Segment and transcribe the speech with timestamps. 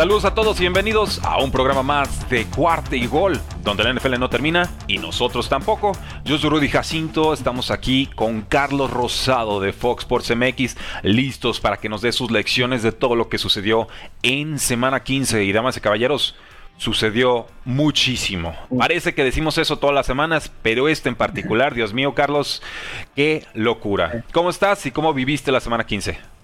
[0.00, 3.92] Saludos a todos y bienvenidos a un programa más de Cuarte y Gol, donde la
[3.92, 5.92] NFL no termina y nosotros tampoco.
[6.24, 11.76] Yo soy Rudy Jacinto, estamos aquí con Carlos Rosado de Fox Sports MX, listos para
[11.76, 13.88] que nos dé sus lecciones de todo lo que sucedió
[14.22, 15.44] en semana 15.
[15.44, 16.34] Y damas y caballeros,
[16.78, 18.56] sucedió muchísimo.
[18.78, 22.62] Parece que decimos eso todas las semanas, pero este en particular, Dios mío, Carlos,
[23.14, 24.24] qué locura.
[24.32, 26.39] ¿Cómo estás y cómo viviste la semana 15?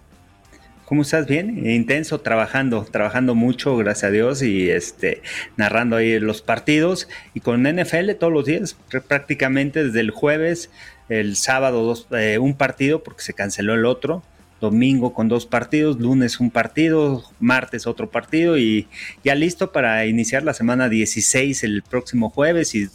[0.86, 1.26] ¿Cómo estás?
[1.26, 5.20] Bien, intenso, trabajando, trabajando mucho, gracias a Dios, y este,
[5.56, 7.08] narrando ahí los partidos.
[7.34, 8.76] Y con NFL todos los días,
[9.08, 10.70] prácticamente desde el jueves,
[11.08, 14.22] el sábado dos, eh, un partido, porque se canceló el otro,
[14.60, 18.86] domingo con dos partidos, lunes un partido, martes otro partido, y
[19.24, 22.86] ya listo para iniciar la semana 16 el próximo jueves y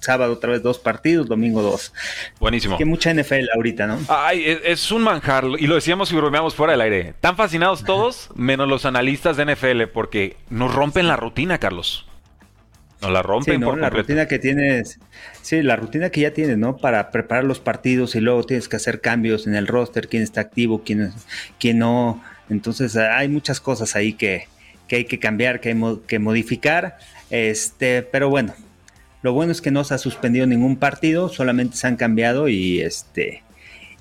[0.00, 1.92] sábado otra vez dos partidos, domingo dos.
[2.40, 2.78] Buenísimo.
[2.78, 3.98] Que mucha NFL ahorita, ¿no?
[4.08, 7.14] Ay, es, un manjar, y lo decíamos y bromeamos fuera del aire.
[7.20, 12.06] Tan fascinados todos, menos los analistas de NFL, porque nos rompen la rutina, Carlos.
[13.00, 13.76] Nos la rompen sí, ¿no?
[13.76, 14.98] la rutina que tienes,
[15.40, 16.76] sí, la rutina que ya tienes, ¿no?
[16.76, 20.40] Para preparar los partidos y luego tienes que hacer cambios en el roster, quién está
[20.40, 21.12] activo, quién,
[21.60, 22.22] quién no.
[22.50, 24.48] Entonces hay muchas cosas ahí que,
[24.88, 26.98] que hay que cambiar, que hay que modificar.
[27.30, 28.54] Este, pero bueno,
[29.22, 32.80] lo bueno es que no se ha suspendido ningún partido, solamente se han cambiado y
[32.80, 33.42] este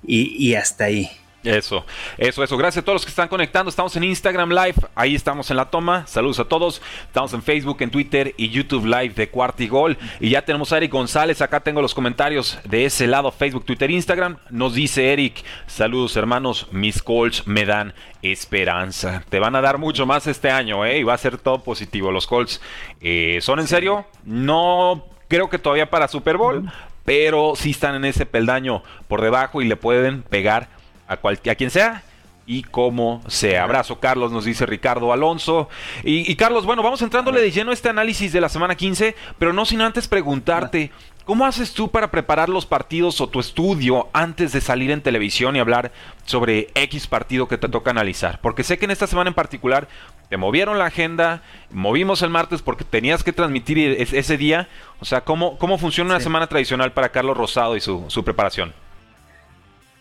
[0.04, 1.10] y, hasta ahí.
[1.48, 1.86] Eso,
[2.18, 2.58] eso, eso.
[2.58, 3.70] Gracias a todos los que están conectando.
[3.70, 6.06] Estamos en Instagram Live, ahí estamos en la toma.
[6.06, 6.82] Saludos a todos.
[7.06, 9.98] Estamos en Facebook, en Twitter y YouTube Live de Cuarta y Gol.
[10.20, 11.42] Y ya tenemos a Eric González.
[11.42, 14.38] Acá tengo los comentarios de ese lado, Facebook, Twitter, Instagram.
[14.50, 19.24] Nos dice Eric, saludos hermanos, mis Colts me dan esperanza.
[19.30, 21.00] Te van a dar mucho más este año, ¿eh?
[21.00, 22.12] Y va a ser todo positivo.
[22.12, 22.62] Los Colts
[23.00, 24.06] eh, son en serio.
[24.26, 26.70] No creo que todavía para Super Bowl,
[27.06, 30.77] pero sí están en ese peldaño por debajo y le pueden pegar
[31.08, 32.04] a, a quien sea
[32.48, 33.64] y como sea.
[33.64, 35.70] Abrazo, Carlos, nos dice Ricardo Alonso.
[36.04, 39.52] Y, Carlos, bueno, vamos entrándole de lleno a este análisis de la semana 15, pero
[39.52, 40.92] no sin antes preguntarte,
[41.26, 45.58] ¿cómo haces tú para preparar los partidos o tu estudio antes de salir en televisión
[45.58, 45.92] y hablar
[46.26, 48.40] sobre X partido que te toca analizar?
[48.42, 49.90] Porque sé que en esta semana en particular
[50.30, 54.70] te movieron la agenda, movimos el martes porque tenías que transmitir ese día.
[55.02, 58.74] O sea, ¿cómo, cómo funciona una semana tradicional para Carlos Rosado y su, su preparación?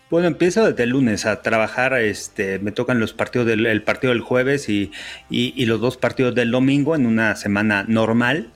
[0.09, 4.13] Bueno, empiezo desde el lunes a trabajar, este, me tocan los partidos del el partido
[4.13, 4.91] del jueves y,
[5.29, 8.47] y, los dos partidos del domingo en una semana normal.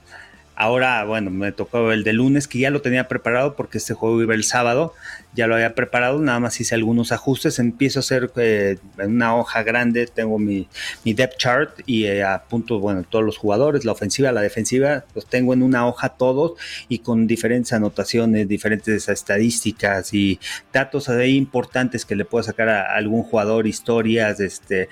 [0.55, 4.21] Ahora, bueno, me tocó el de lunes, que ya lo tenía preparado porque este juego
[4.21, 4.93] iba el sábado,
[5.33, 9.35] ya lo había preparado, nada más hice algunos ajustes, empiezo a hacer eh, en una
[9.35, 10.67] hoja grande, tengo mi,
[11.03, 15.53] depth chart y eh, apunto, bueno, todos los jugadores, la ofensiva, la defensiva, los tengo
[15.53, 16.53] en una hoja todos
[16.89, 20.39] y con diferentes anotaciones, diferentes estadísticas y
[20.73, 24.89] datos ahí importantes que le puedo sacar a algún jugador, historias, este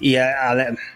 [0.00, 0.16] y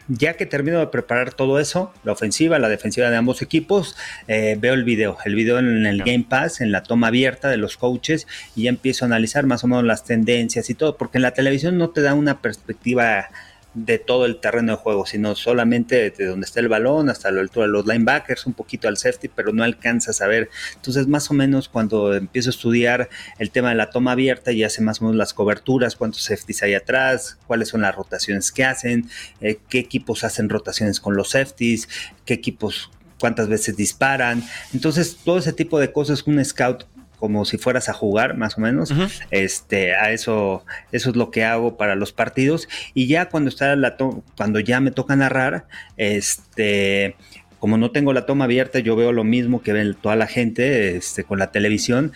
[0.09, 3.97] ya que termino de preparar todo eso, la ofensiva, la defensiva de ambos equipos,
[4.29, 7.57] eh, veo el video, el video en el Game Pass, en la toma abierta de
[7.57, 8.27] los coaches,
[8.57, 11.33] y ya empiezo a analizar más o menos las tendencias y todo, porque en la
[11.33, 13.29] televisión no te da una perspectiva
[13.75, 17.41] de todo el terreno de juego, sino solamente de donde está el balón hasta la
[17.41, 20.49] altura de los linebackers, un poquito al safety, pero no alcanzas a ver.
[20.77, 23.09] Entonces, más o menos cuando empiezo a estudiar
[23.39, 26.63] el tema de la toma abierta, ya sé más o menos las coberturas, cuántos safeties
[26.63, 29.09] hay atrás, cuáles son las rotaciones que hacen,
[29.41, 31.89] eh, qué equipos hacen rotaciones con los safeties,
[32.25, 34.43] qué equipos cuántas veces disparan.
[34.73, 36.85] Entonces, todo ese tipo de cosas un scout
[37.19, 38.93] como si fueras a jugar, más o menos.
[39.31, 42.69] Este, a eso, eso es lo que hago para los partidos.
[42.95, 43.97] Y ya cuando está la
[44.37, 45.67] cuando ya me toca narrar,
[45.97, 47.17] este,
[47.59, 50.97] como no tengo la toma abierta, yo veo lo mismo que ve toda la gente
[50.97, 52.13] este, con la televisión,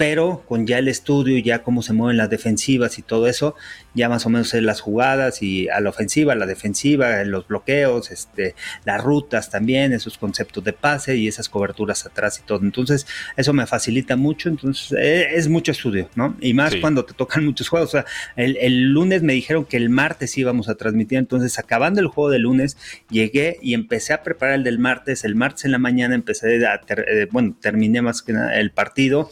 [0.00, 3.54] pero con ya el estudio, ya cómo se mueven las defensivas y todo eso,
[3.92, 7.46] ya más o menos sé las jugadas y a la ofensiva, a la defensiva, los
[7.46, 8.54] bloqueos, este,
[8.86, 12.60] las rutas también, esos conceptos de pase y esas coberturas atrás y todo.
[12.62, 13.06] Entonces,
[13.36, 16.34] eso me facilita mucho, entonces eh, es mucho estudio, ¿no?
[16.40, 17.90] Y más cuando te tocan muchos juegos.
[17.90, 18.06] O sea,
[18.36, 22.30] el, el, lunes me dijeron que el martes íbamos a transmitir, entonces acabando el juego
[22.30, 22.78] de lunes,
[23.10, 25.24] llegué y empecé a preparar el del martes.
[25.24, 29.30] El martes en la mañana empecé a, eh, bueno, terminé más que nada el partido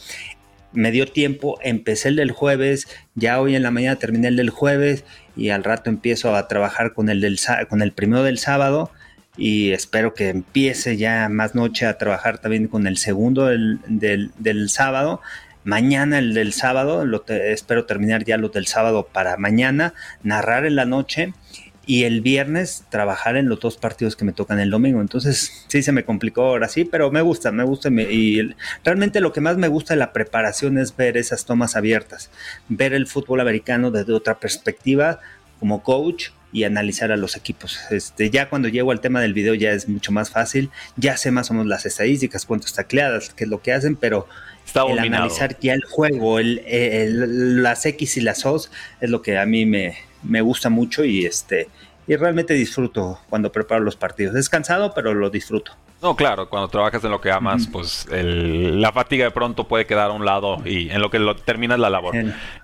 [0.73, 4.51] me dio tiempo, empecé el del jueves, ya hoy en la mañana terminé el del
[4.51, 5.05] jueves
[5.37, 7.39] y al rato empiezo a trabajar con el, del,
[7.69, 8.91] con el primero del sábado
[9.37, 14.69] y espero que empiece ya más noche a trabajar también con el segundo del, del,
[14.69, 15.21] sábado.
[15.63, 19.95] Mañana el del sábado, lo espero terminar ya los del sábado para mañana,
[20.25, 21.35] narrar en la noche
[21.89, 25.01] y el viernes trabajar en los dos partidos que me tocan el domingo.
[25.01, 27.89] Entonces sí se me complicó ahora sí, pero me gusta, me gusta.
[27.89, 28.55] y
[28.85, 32.31] realmente lo que más me gusta de la preparación es ver esas tomas abiertas,
[32.69, 35.21] ver el fútbol americano desde otra perspectiva
[35.59, 37.81] como coach y analizar a los equipos.
[37.91, 41.31] Este, ya cuando llego al tema del video ya es mucho más fácil, ya sé
[41.31, 44.29] más o menos las estadísticas, cuántas tacleadas, qué es lo que hacen, pero
[44.75, 48.71] el analizar ya el juego, el, las X y las O's
[49.01, 51.69] es lo que a mí me, me gusta mucho y este
[52.07, 54.35] y realmente disfruto cuando preparo los partidos.
[54.35, 55.73] Es cansado, pero lo disfruto.
[56.01, 60.11] No, claro, cuando trabajas en lo que amas, pues la fatiga de pronto puede quedar
[60.11, 62.15] a un lado y en lo que lo, terminas la labor.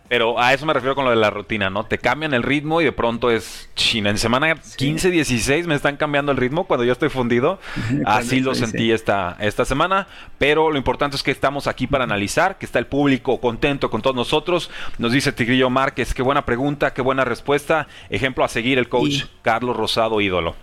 [0.08, 1.84] Pero a eso me refiero con lo de la rutina, ¿no?
[1.84, 4.10] Te cambian el ritmo y de pronto es China.
[4.10, 7.58] En semana 15, 16 me están cambiando el ritmo cuando yo estoy fundido.
[8.06, 10.06] Así lo sentí esta, esta semana.
[10.38, 14.00] Pero lo importante es que estamos aquí para analizar, que está el público contento con
[14.00, 14.70] todos nosotros.
[14.98, 17.88] Nos dice Tigrillo Márquez, qué buena pregunta, qué buena respuesta.
[18.10, 20.54] Ejemplo a seguir el coach Carlos Rosado, ídolo.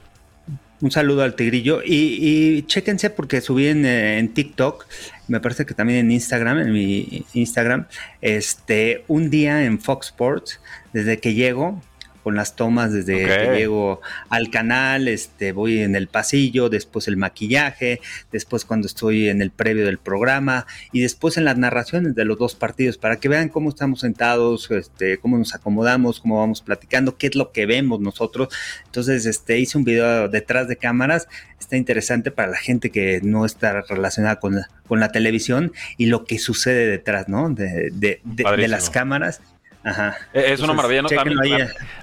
[0.82, 1.82] Un saludo al Tigrillo.
[1.84, 2.18] Y,
[2.58, 4.88] y chéquense porque subí en, eh, en, TikTok,
[5.28, 7.88] me parece que también en Instagram, en mi Instagram,
[8.22, 10.60] este, un día en Fox Sports,
[10.92, 11.82] desde que llego,
[12.24, 17.18] con las tomas desde que llego al canal, este, voy en el pasillo, después el
[17.18, 18.00] maquillaje,
[18.32, 22.38] después cuando estoy en el previo del programa y después en las narraciones de los
[22.38, 27.18] dos partidos para que vean cómo estamos sentados, este, cómo nos acomodamos, cómo vamos platicando,
[27.18, 28.50] qué es lo que vemos nosotros.
[28.86, 31.28] Entonces, este, hice un video detrás de cámaras,
[31.60, 36.08] está interesante para la gente que no está relacionada con la, con la televisión y
[36.08, 37.50] lo que sucede detrás, ¿no?
[37.50, 39.42] De, de, de las cámaras
[39.84, 40.16] Ajá.
[40.34, 41.02] Eh, es una maravilla.
[41.02, 41.10] ¿no?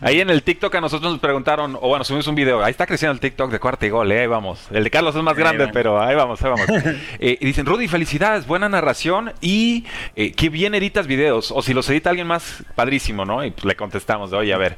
[0.01, 2.63] ahí, en el TikTok a nosotros nos preguntaron, o bueno, subimos un video.
[2.63, 4.67] Ahí está creciendo el TikTok de cuarta y gol, eh, ahí vamos.
[4.71, 6.67] El de Carlos es más grande, pero ahí vamos, ahí vamos.
[7.21, 9.85] Eh, y dicen, Rudy, felicidades, buena narración y
[10.15, 11.51] eh, qué bien editas videos.
[11.51, 13.45] O si los edita alguien más, padrísimo, ¿no?
[13.45, 14.77] Y pues le contestamos de, oye, a ver.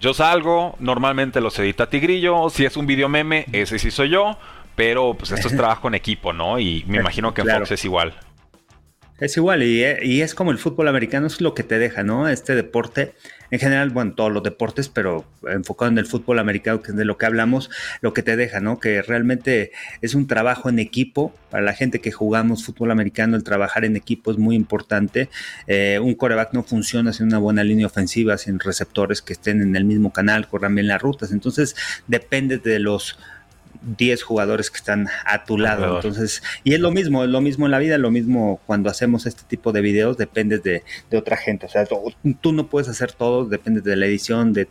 [0.00, 2.50] Yo salgo, normalmente los edita Tigrillo.
[2.50, 4.38] Si es un video meme, ese sí soy yo.
[4.74, 6.58] Pero pues esto es trabajo en equipo, ¿no?
[6.58, 8.14] Y me imagino que en Fox es igual.
[9.18, 9.82] Es igual, y,
[10.20, 12.28] es como el fútbol americano, es lo que te deja, ¿no?
[12.28, 13.14] Este deporte,
[13.50, 17.06] en general, bueno, todos los deportes, pero enfocado en el fútbol americano, que es de
[17.06, 17.70] lo que hablamos,
[18.02, 18.78] lo que te deja, ¿no?
[18.78, 19.72] Que realmente
[20.02, 21.34] es un trabajo en equipo.
[21.50, 25.30] Para la gente que jugamos fútbol americano, el trabajar en equipo es muy importante.
[25.66, 29.76] Eh, un coreback no funciona sin una buena línea ofensiva, sin receptores que estén en
[29.76, 31.32] el mismo canal, corran bien las rutas.
[31.32, 31.74] Entonces,
[32.06, 33.18] depende de los
[33.82, 35.96] 10 jugadores que están a tu lado.
[35.96, 39.26] Entonces, y es lo mismo, es lo mismo en la vida, lo mismo cuando hacemos
[39.26, 40.82] este tipo de videos, dependes de,
[41.12, 41.66] otra gente.
[41.66, 44.68] O sea, tú, no puedes hacer todo, depende de la edición, de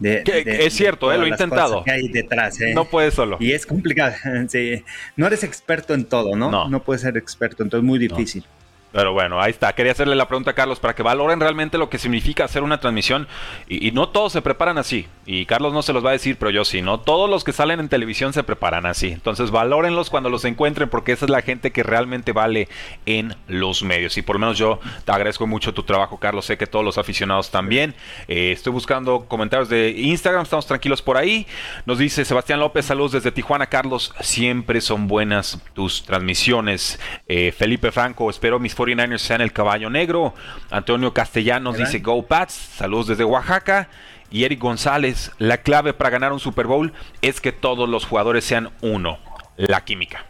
[0.00, 1.84] es cierto, eh, lo he intentado.
[1.84, 2.74] Que hay detrás, eh.
[2.74, 3.36] No puedes solo.
[3.40, 4.14] Y es complicado.
[4.48, 4.82] Sí.
[5.16, 6.50] No eres experto en todo, ¿no?
[6.50, 8.44] No, no puedes ser experto, entonces es muy difícil.
[8.92, 9.72] Pero bueno, ahí está.
[9.74, 12.78] Quería hacerle la pregunta a Carlos para que valoren realmente lo que significa hacer una
[12.78, 13.26] transmisión.
[13.68, 15.06] Y, no todos se preparan así.
[15.24, 16.82] Y Carlos no se los va a decir, pero yo sí.
[16.82, 19.08] No todos los que salen en televisión se preparan así.
[19.08, 22.68] Entonces valórenlos cuando los encuentren porque esa es la gente que realmente vale
[23.06, 24.16] en los medios.
[24.18, 26.44] Y por lo menos yo te agradezco mucho tu trabajo, Carlos.
[26.44, 27.94] Sé que todos los aficionados también.
[28.28, 30.42] Eh, estoy buscando comentarios de Instagram.
[30.42, 31.46] Estamos tranquilos por ahí.
[31.86, 33.66] Nos dice Sebastián López, saludos desde Tijuana.
[33.66, 37.00] Carlos, siempre son buenas tus transmisiones.
[37.26, 40.34] Eh, Felipe Franco, espero mis 49ers sean el caballo negro.
[40.70, 42.52] Antonio Castellanos dice Go Pats.
[42.52, 43.88] Saludos desde Oaxaca.
[44.30, 48.44] Y Eric González, la clave para ganar un Super Bowl es que todos los jugadores
[48.44, 49.18] sean uno.
[49.56, 50.24] La química.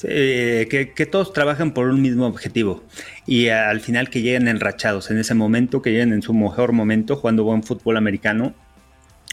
[0.00, 2.84] que, que, todos trabajen por un mismo objetivo
[3.26, 7.16] y al final que lleguen enrachados en ese momento, que lleguen en su mejor momento
[7.16, 8.54] jugando buen fútbol americano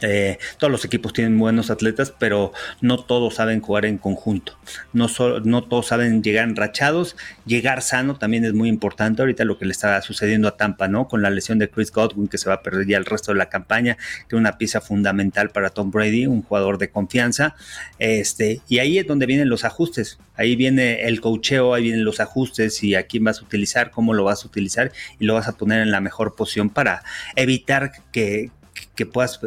[0.04, 4.58] Eh, todos los equipos tienen buenos atletas, pero no todos saben jugar en conjunto.
[4.94, 5.08] No,
[5.44, 7.16] no todos saben llegar enrachados.
[7.46, 9.22] Llegar sano también es muy importante.
[9.22, 11.08] Ahorita lo que le está sucediendo a Tampa, ¿no?
[11.08, 13.40] Con la lesión de Chris Godwin, que se va a perder ya el resto de
[13.40, 17.56] la campaña, que es una pieza fundamental para Tom Brady, un jugador de confianza.
[17.98, 20.20] Este, y ahí es donde vienen los ajustes.
[20.36, 24.14] Ahí viene el cocheo, ahí vienen los ajustes y a quién vas a utilizar, cómo
[24.14, 27.04] lo vas a utilizar y lo vas a poner en la mejor posición para
[27.36, 28.52] evitar que,
[28.96, 29.40] que puedas,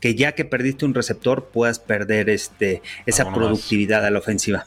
[0.00, 4.66] que ya que perdiste un receptor, puedas perder este, esa productividad a la ofensiva.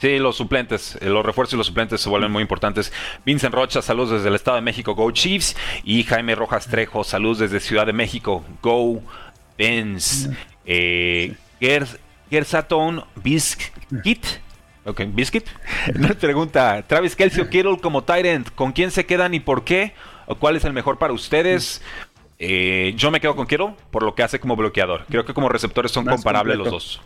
[0.00, 2.90] Sí, los suplentes, eh, los refuerzos y los suplentes se vuelven muy importantes.
[3.26, 5.54] Vincent Rocha, saludos desde el Estado de México, Go Chiefs.
[5.84, 9.02] Y Jaime Rojas Trejo, saludos desde Ciudad de México, Go
[9.58, 10.30] Benz.
[10.64, 11.34] Eh,
[12.30, 14.24] Gersaton Biscuit.
[14.86, 15.44] Ok, Biscuit.
[15.94, 19.92] Nos pregunta, Travis Kelsey o Kittle como Tyrant, ¿con quién se quedan y por qué?
[20.26, 21.82] ¿O cuál es el mejor para ustedes?
[22.42, 25.04] Eh, yo me quedo con Kittle por lo que hace como bloqueador.
[25.08, 27.00] Creo que como receptores son comparables los dos.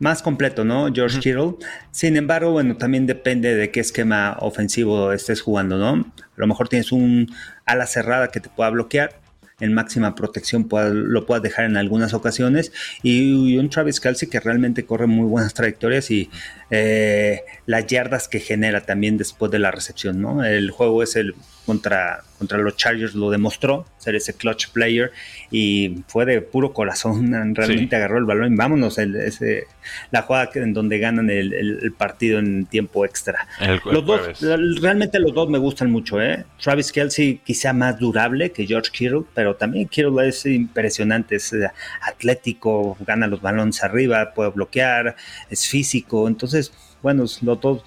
[0.00, 0.92] Más completo, ¿no?
[0.92, 1.54] George Kittle.
[1.92, 6.12] Sin embargo, bueno, también depende de qué esquema ofensivo estés jugando, ¿no?
[6.18, 7.32] A lo mejor tienes un
[7.64, 9.20] ala cerrada que te pueda bloquear
[9.60, 14.84] en máxima protección lo puedas dejar en algunas ocasiones y, un Travis Kelsey que realmente
[14.84, 16.30] corre muy buenas trayectorias y
[16.70, 20.44] eh, las yardas que genera también después de la recepción, ¿no?
[20.44, 21.34] El juego es el
[21.66, 25.10] contra, contra los Chargers lo demostró, ser ese clutch player
[25.50, 29.66] y fue de puro corazón, realmente agarró el balón y vámonos, ese,
[30.12, 33.48] la jugada en donde ganan el, partido en tiempo extra.
[33.84, 34.40] los dos,
[34.80, 36.44] realmente los dos me gustan mucho, ¿eh?
[36.62, 41.68] Travis Kelsey quizá más durable que George Kittle, pero también Kittle es impresionante, es eh,
[42.00, 45.16] atlético, gana los balones arriba, puede bloquear,
[45.50, 47.82] es físico, entonces, bueno, los dos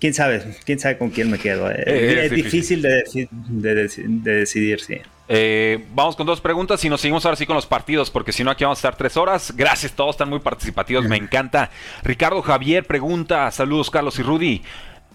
[0.00, 1.70] quién sabe, quién sabe con quién me quedo.
[1.70, 3.88] Eh, eh, es, difícil, de,
[4.22, 4.96] decidir, sí.
[5.28, 8.44] Eh, vamos con dos preguntas y nos seguimos ahora sí con los partidos, porque si
[8.44, 9.52] no aquí vamos a estar tres horas.
[9.56, 11.70] Gracias, todos están muy participativos, me encanta.
[12.02, 14.62] Ricardo Javier pregunta, saludos Carlos y Rudy.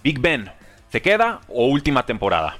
[0.04, 0.50] Big Ben,
[0.92, 2.58] ¿se queda o última temporada?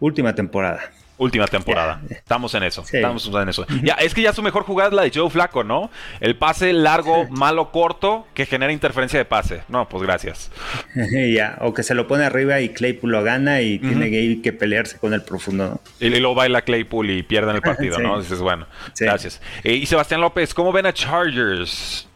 [0.00, 0.92] Última temporada.
[1.18, 2.00] Última temporada.
[2.08, 2.84] Estamos en eso.
[2.90, 3.66] Estamos en eso.
[3.82, 5.90] Ya, es que ya su mejor jugada es la de Joe Flaco, ¿no?
[6.20, 9.62] El pase largo, malo, corto, que genera interferencia de pase.
[9.68, 10.52] No, pues gracias.
[11.34, 14.42] ya, o que se lo pone arriba y Claypool lo gana y tiene que ir
[14.42, 18.20] que pelearse con el profundo, Y luego baila Claypool y pierden el partido, ¿no?
[18.20, 18.66] Dices, bueno,
[18.98, 19.40] gracias.
[19.64, 22.08] Eh, y Sebastián López, ¿cómo ven a Chargers?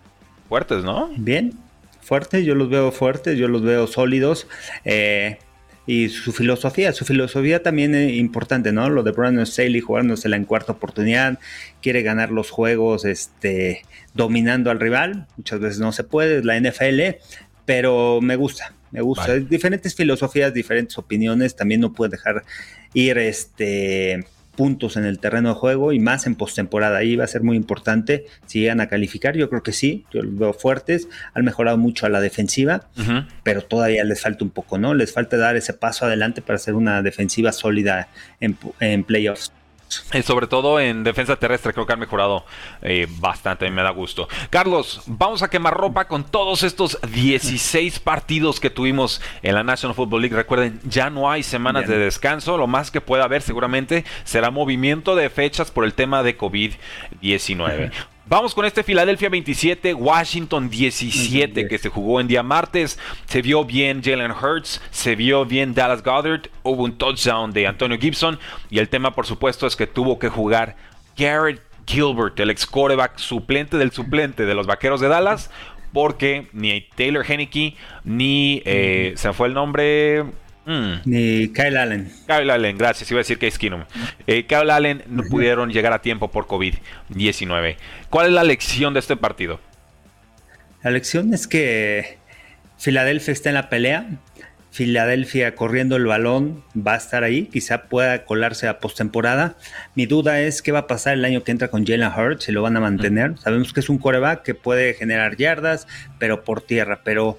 [0.48, 1.10] Fuertes, ¿no?
[1.16, 1.54] Bien,
[2.02, 4.46] fuertes, yo los veo fuertes, yo los veo sólidos.
[4.84, 5.38] Eh,
[5.86, 8.88] y su filosofía, su filosofía también es importante, ¿no?
[8.88, 11.38] Lo de Brandon Staley jugándosela en cuarta oportunidad,
[11.80, 13.82] quiere ganar los juegos este,
[14.14, 17.18] dominando al rival, muchas veces no se puede, es la NFL,
[17.64, 19.34] pero me gusta, me gusta.
[19.38, 22.44] Diferentes filosofías, diferentes opiniones, también no puede dejar
[22.94, 24.24] ir este
[24.54, 26.98] puntos en el terreno de juego y más en postemporada.
[26.98, 29.36] Ahí va a ser muy importante si llegan a calificar.
[29.36, 31.08] Yo creo que sí, yo los veo fuertes.
[31.34, 32.88] Han mejorado mucho a la defensiva,
[33.42, 34.94] pero todavía les falta un poco, ¿no?
[34.94, 38.08] Les falta dar ese paso adelante para hacer una defensiva sólida
[38.40, 39.52] en, en playoffs.
[40.24, 42.44] Sobre todo en defensa terrestre creo que han mejorado
[42.82, 44.28] eh, bastante, me da gusto.
[44.50, 49.94] Carlos, vamos a quemar ropa con todos estos 16 partidos que tuvimos en la National
[49.94, 50.36] Football League.
[50.36, 55.16] Recuerden, ya no hay semanas de descanso, lo más que pueda haber seguramente será movimiento
[55.16, 57.92] de fechas por el tema de COVID-19.
[58.32, 62.98] Vamos con este Filadelfia 27, Washington 17 que se jugó en día martes.
[63.26, 67.98] Se vio bien Jalen Hurts, se vio bien Dallas Goddard, hubo un touchdown de Antonio
[67.98, 68.38] Gibson.
[68.70, 70.76] Y el tema por supuesto es que tuvo que jugar
[71.14, 75.50] Garrett Gilbert, el ex coreback suplente del suplente de los Vaqueros de Dallas,
[75.92, 80.24] porque ni Taylor Henneke ni eh, se fue el nombre
[80.64, 80.92] Mm.
[81.04, 82.12] Ni Kyle Allen.
[82.26, 83.10] Kyle Allen, gracias.
[83.10, 83.84] Iba a decir Case Keenum.
[84.26, 87.76] Eh, Kyle Allen no pudieron llegar a tiempo por COVID-19.
[88.10, 89.60] ¿Cuál es la lección de este partido?
[90.82, 92.18] La lección es que
[92.78, 94.06] Filadelfia está en la pelea.
[94.72, 99.54] Filadelfia corriendo el balón va a estar ahí, quizá pueda colarse a postemporada.
[99.94, 102.52] Mi duda es qué va a pasar el año que entra con Jalen Hurts, si
[102.52, 103.36] lo van a mantener.
[103.38, 105.86] Sabemos que es un coreback que puede generar yardas,
[106.18, 107.02] pero por tierra.
[107.04, 107.38] Pero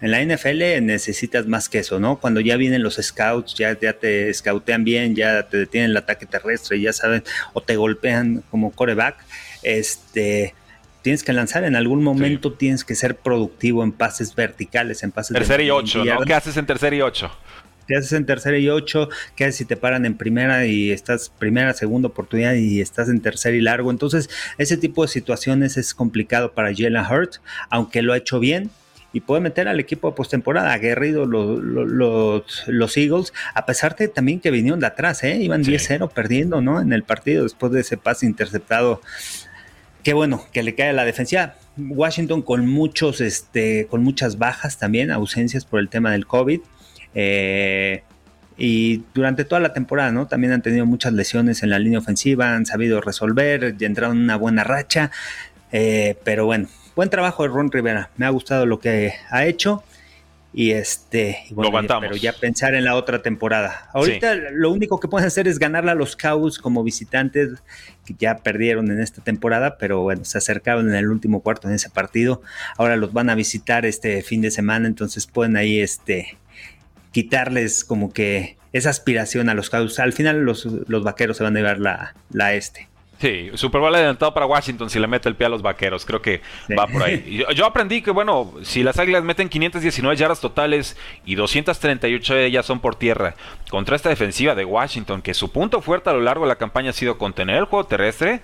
[0.00, 2.18] en la NFL necesitas más que eso, ¿no?
[2.18, 6.26] Cuando ya vienen los scouts, ya, ya te scoutean bien, ya te detienen el ataque
[6.26, 7.22] terrestre, ya saben,
[7.52, 9.16] o te golpean como coreback,
[9.62, 10.54] este,
[11.02, 15.34] tienes que lanzar, en algún momento tienes que ser productivo en pases verticales, en pases
[15.34, 16.20] Tercer y ocho, ¿no?
[16.22, 17.30] ¿Qué haces en tercer y ocho?
[17.86, 19.10] ¿Qué haces en tercera y ocho?
[19.36, 23.20] ¿Qué haces si te paran en primera y estás primera, segunda oportunidad y estás en
[23.20, 23.90] tercer y largo?
[23.90, 27.36] Entonces, ese tipo de situaciones es complicado para Jalen Hurt,
[27.68, 28.70] aunque lo ha hecho bien
[29.14, 34.08] y puede meter al equipo de postemporada, aguerrido los, los, los, Eagles, a pesar de
[34.08, 35.36] también que vinieron de atrás, ¿eh?
[35.36, 36.80] iban 10-0 perdiendo ¿no?
[36.80, 39.00] en el partido después de ese pase interceptado.
[40.02, 41.54] Qué bueno que le cae a la defensiva.
[41.76, 46.60] Washington con muchos, este, con muchas bajas también, ausencias por el tema del COVID.
[47.14, 48.02] Eh,
[48.58, 50.26] y durante toda la temporada, ¿no?
[50.26, 54.36] También han tenido muchas lesiones en la línea ofensiva, han sabido resolver, entraron en una
[54.36, 55.12] buena racha.
[55.70, 58.10] Eh, pero bueno, buen trabajo de Ron Rivera.
[58.16, 59.82] Me ha gustado lo que ha hecho.
[60.56, 63.88] Y este, bueno, pero ya pensar en la otra temporada.
[63.92, 67.60] Ahorita lo único que pueden hacer es ganarle a los Cowboys como visitantes,
[68.06, 71.74] que ya perdieron en esta temporada, pero bueno, se acercaron en el último cuarto en
[71.74, 72.40] ese partido.
[72.78, 76.38] Ahora los van a visitar este fin de semana, entonces pueden ahí este
[77.10, 79.98] quitarles como que esa aspiración a los Cowboys.
[79.98, 82.88] Al final los, los vaqueros se van a llevar la, la este.
[83.24, 86.04] Sí, Super Bowl adelantado para Washington si le mete el pie a los vaqueros.
[86.04, 86.42] Creo que
[86.78, 87.42] va por ahí.
[87.56, 92.66] Yo, aprendí que, bueno, si las águilas meten 519 yardas totales y 238 de ellas
[92.66, 93.34] son por tierra,
[93.70, 96.90] contra esta defensiva de Washington, que su punto fuerte a lo largo de la campaña
[96.90, 98.42] ha sido contener el juego terrestre,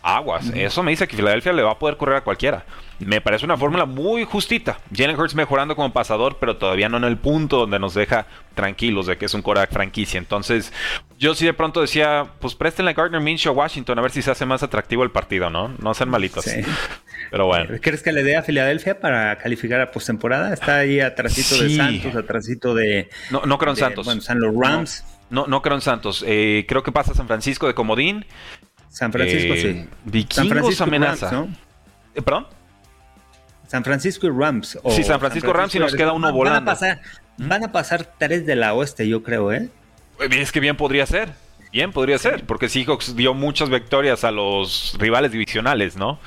[0.00, 0.52] aguas.
[0.54, 2.64] Eso me dice que Filadelfia le va a poder correr a cualquiera.
[3.00, 4.78] Me parece una fórmula muy justita.
[4.94, 9.06] Jalen Hurts mejorando como pasador, pero todavía no en el punto donde nos deja tranquilos
[9.06, 10.18] de que es un Korak franquicia.
[10.18, 10.72] Entonces,
[11.20, 14.22] yo sí de pronto decía, pues préstenle a Gardner Minshew a Washington a ver si
[14.22, 15.68] se hace más atractivo el partido, ¿no?
[15.78, 16.46] No sean malitos.
[17.30, 17.76] Pero bueno.
[17.82, 20.54] ¿Crees que le dé a Filadelfia para calificar a postemporada?
[20.54, 23.10] Está ahí atrásito de Santos, atrásito de...
[23.30, 24.06] No, no creo en Santos.
[24.06, 25.04] Bueno, están los Rams.
[25.28, 26.24] No, no, creo en Santos.
[26.26, 28.24] Eh, creo que pasa San Francisco de Comodín.
[28.88, 29.66] San Francisco, sí.
[29.68, 31.30] Eh, Vikingos San Francisco amenaza.
[31.30, 31.56] Rams, ¿no?
[32.14, 32.46] Eh, ¿Perdón?
[33.66, 34.78] San Francisco y Rams.
[34.88, 36.60] sí, San Francisco, Rams y nos queda uno volando.
[36.60, 37.02] Van a, pasar,
[37.36, 37.48] ¿Mm?
[37.48, 39.68] van a pasar tres de la oeste, yo creo, ¿eh?
[40.20, 41.32] Es que bien podría ser.
[41.72, 46.18] Bien podría ser, porque Seahawks dio muchas victorias a los rivales divisionales, ¿no?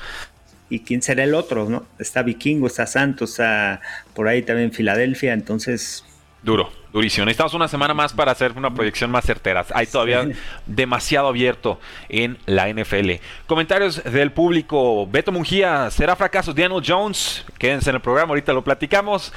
[0.70, 1.84] ¿Y quién será el otro, no?
[1.98, 3.82] Está Vikingo, está Santos, está
[4.14, 6.02] por ahí también Filadelfia, entonces
[6.44, 7.24] Duro, durísimo.
[7.24, 9.64] Necesitamos una semana más para hacer una proyección más certera.
[9.74, 10.28] Hay todavía
[10.66, 13.12] demasiado abierto en la NFL.
[13.46, 15.06] Comentarios del público.
[15.06, 17.46] Beto Mungía, ¿será fracaso Daniel Jones?
[17.58, 19.32] Quédense en el programa, ahorita lo platicamos.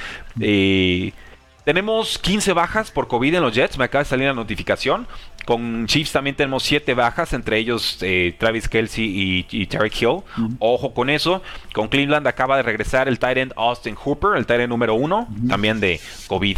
[1.67, 5.05] Tenemos 15 bajas por COVID en los Jets, me acaba de salir la notificación.
[5.45, 10.21] Con Chiefs también tenemos 7 bajas, entre ellos eh, Travis Kelsey y, Tarek Hill.
[10.59, 11.41] Ojo con eso.
[11.73, 15.27] Con Cleveland acaba de regresar el tight end Austin Hooper, el tight end número 1,
[15.49, 16.57] también de COVID.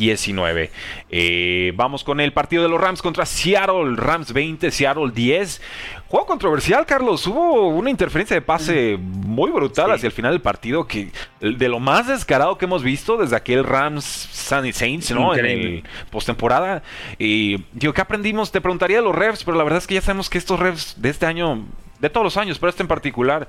[0.00, 0.70] 19.
[1.10, 3.96] Eh, vamos con el partido de los Rams contra Seattle.
[3.96, 5.60] Rams 20, Seattle 10.
[6.08, 7.26] Juego controversial, Carlos.
[7.26, 11.78] Hubo una interferencia de pase muy brutal hacia el final del partido, que de lo
[11.78, 15.34] más descarado que hemos visto desde aquel Rams Sunny Saints, ¿no?
[15.34, 16.82] En el postemporada.
[17.18, 18.50] Y digo, ¿qué aprendimos?
[18.50, 21.00] Te preguntaría de los refs, pero la verdad es que ya sabemos que estos refs
[21.00, 21.66] de este año,
[21.98, 23.48] de todos los años, pero este en particular,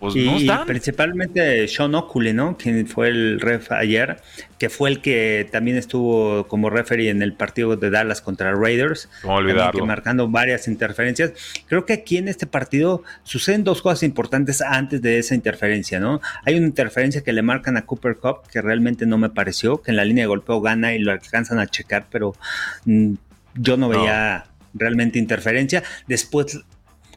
[0.00, 2.56] pues y principalmente Sean Okule, ¿no?
[2.56, 4.20] Quien fue el ref ayer,
[4.56, 9.08] que fue el que también estuvo como referee en el partido de Dallas contra Raiders.
[9.24, 9.86] olvidarlo.
[9.86, 11.32] marcando varias interferencias.
[11.66, 16.20] Creo que aquí en este partido suceden dos cosas importantes antes de esa interferencia, ¿no?
[16.44, 19.90] Hay una interferencia que le marcan a Cooper Cup que realmente no me pareció, que
[19.90, 22.34] en la línea de golpeo gana y lo alcanzan a checar, pero
[22.84, 23.14] mm,
[23.54, 25.82] yo no veía realmente interferencia.
[26.06, 26.60] Después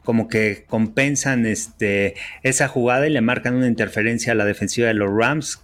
[0.04, 4.94] como que compensan este, esa jugada y le marcan una interferencia a la defensiva de
[4.94, 5.62] los Rams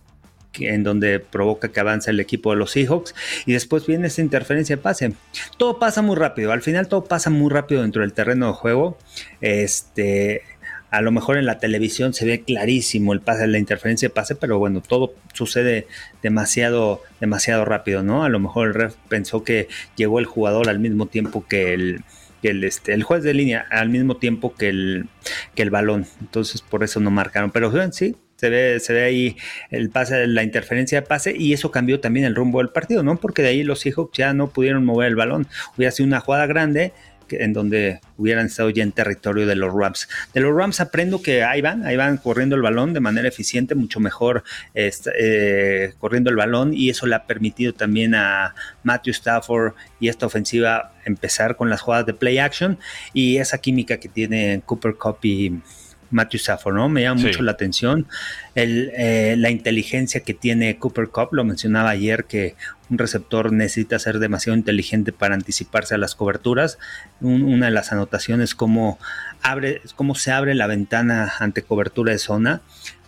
[0.60, 3.14] en donde provoca que avance el equipo de los Seahawks
[3.46, 5.12] y después viene esa interferencia de pase.
[5.56, 8.98] Todo pasa muy rápido, al final todo pasa muy rápido dentro del terreno de juego.
[9.40, 10.42] Este,
[10.90, 14.34] a lo mejor en la televisión se ve clarísimo el pase, la interferencia de pase,
[14.34, 15.86] pero bueno, todo sucede
[16.22, 18.24] demasiado, demasiado rápido, ¿no?
[18.24, 22.04] A lo mejor el ref pensó que llegó el jugador al mismo tiempo que el,
[22.42, 25.08] el, este, el juez de línea al mismo tiempo que el,
[25.54, 26.06] que el balón.
[26.20, 27.50] Entonces por eso no marcaron.
[27.50, 29.36] Pero sí, se ve, se ve ahí
[29.70, 33.16] el pase, la interferencia de pase y eso cambió también el rumbo del partido, ¿no?
[33.16, 35.48] Porque de ahí los Seahawks ya no pudieron mover el balón.
[35.76, 36.92] Hubiera sido una jugada grande
[37.30, 40.08] en donde hubieran estado ya en territorio de los Rams.
[40.34, 43.74] De los Rams aprendo que ahí van, ahí van corriendo el balón de manera eficiente,
[43.74, 49.74] mucho mejor eh, corriendo el balón y eso le ha permitido también a Matthew Stafford
[50.00, 52.78] y esta ofensiva empezar con las jugadas de play action
[53.12, 55.60] y esa química que tiene Cooper Cup y
[56.10, 56.88] Matthew Stafford, ¿no?
[56.88, 58.06] Me llama mucho la atención
[58.54, 62.56] el, eh, la inteligencia que tiene Cooper Cup, lo mencionaba ayer que
[62.90, 66.78] un receptor necesita ser demasiado inteligente para anticiparse a las coberturas.
[67.20, 68.98] una de las anotaciones como
[69.42, 72.62] abre, cómo se abre la ventana ante cobertura de zona.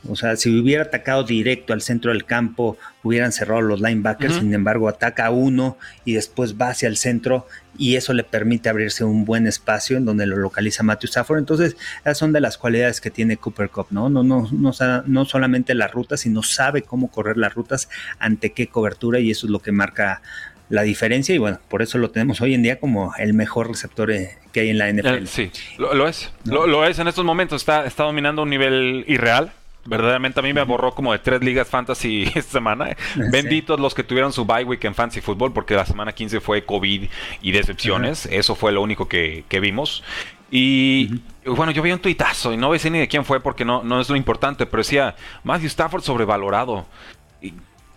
[0.09, 4.37] O sea, si hubiera atacado directo al centro del campo, hubieran cerrado los linebackers.
[4.37, 8.69] Sin embargo, ataca a uno y después va hacia el centro y eso le permite
[8.69, 11.39] abrirse un buen espacio en donde lo localiza Matthew Stafford.
[11.39, 14.09] Entonces, esas son de las cualidades que tiene Cooper Cup, ¿no?
[14.09, 14.73] No, no, no,
[15.07, 19.47] no solamente las rutas, sino sabe cómo correr las rutas, ante qué cobertura y eso
[19.47, 20.23] es lo que marca
[20.71, 24.11] la diferencia y bueno, por eso lo tenemos hoy en día como el mejor receptor
[24.13, 25.25] eh, que hay en la NFL.
[25.25, 26.31] Eh, sí, lo, es.
[26.45, 27.63] Lo, es en estos momentos.
[27.63, 29.53] Está, está dominando un nivel irreal.
[29.85, 32.97] Verdaderamente a mí me borró como de tres ligas fantasy esta semana.
[33.31, 36.64] Benditos los que tuvieron su bye week en fantasy football porque la semana 15 fue
[36.64, 37.09] COVID
[37.43, 38.27] y decepciones.
[38.27, 40.03] Eso fue lo único que, vimos.
[40.51, 43.83] Y bueno, yo vi un tuitazo y no sé ni de quién fue porque no,
[43.83, 45.14] no es lo importante, pero decía
[45.45, 46.87] Matthew Stafford sobrevalorado.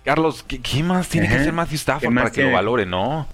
[0.04, 3.28] Carlos, ¿qué, más tiene que hacer Matthew Stafford para que lo valore, no?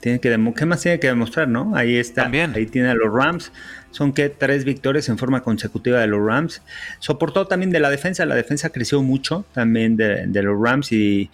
[0.00, 1.74] Tiene que ¿Qué más tiene que demostrar, no?
[1.74, 2.22] Ahí está.
[2.24, 2.52] También.
[2.54, 3.52] Ahí tiene a los Rams.
[3.90, 6.62] Son que tres victorias en forma consecutiva de los Rams.
[6.98, 8.26] Soportó también de la defensa.
[8.26, 11.30] La defensa creció mucho también de, los Rams y,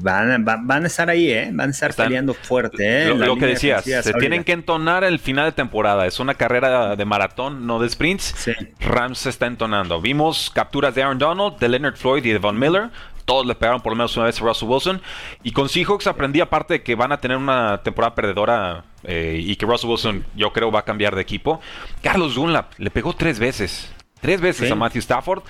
[0.00, 1.50] van, van, a estar ahí, ¿eh?
[1.52, 3.14] Van a estar peleando fuerte, ¿eh?
[3.14, 6.06] Lo, que decías, se tienen que entonar el final de temporada.
[6.06, 8.50] Es una carrera de maratón, no de sprints.
[8.80, 10.00] Rams se está entonando.
[10.00, 12.90] Vimos capturas de Aaron Donald, de Leonard Floyd y de Von Miller
[13.24, 15.02] todos le pegaron por lo menos una vez a Russell Wilson.
[15.42, 19.56] Y con Seahawks aprendí aparte de que van a tener una temporada perdedora eh, y
[19.56, 21.60] que Russell Wilson yo creo va a cambiar de equipo.
[22.02, 23.92] Carlos Dunlap le pegó tres veces.
[24.20, 25.42] Tres veces a Matthew Stafford.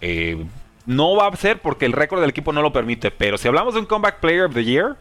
[0.00, 0.44] Eh,
[0.84, 3.10] no va a ser porque el récord del equipo no lo permite.
[3.10, 4.96] Pero si hablamos de un Comeback Player of the Year,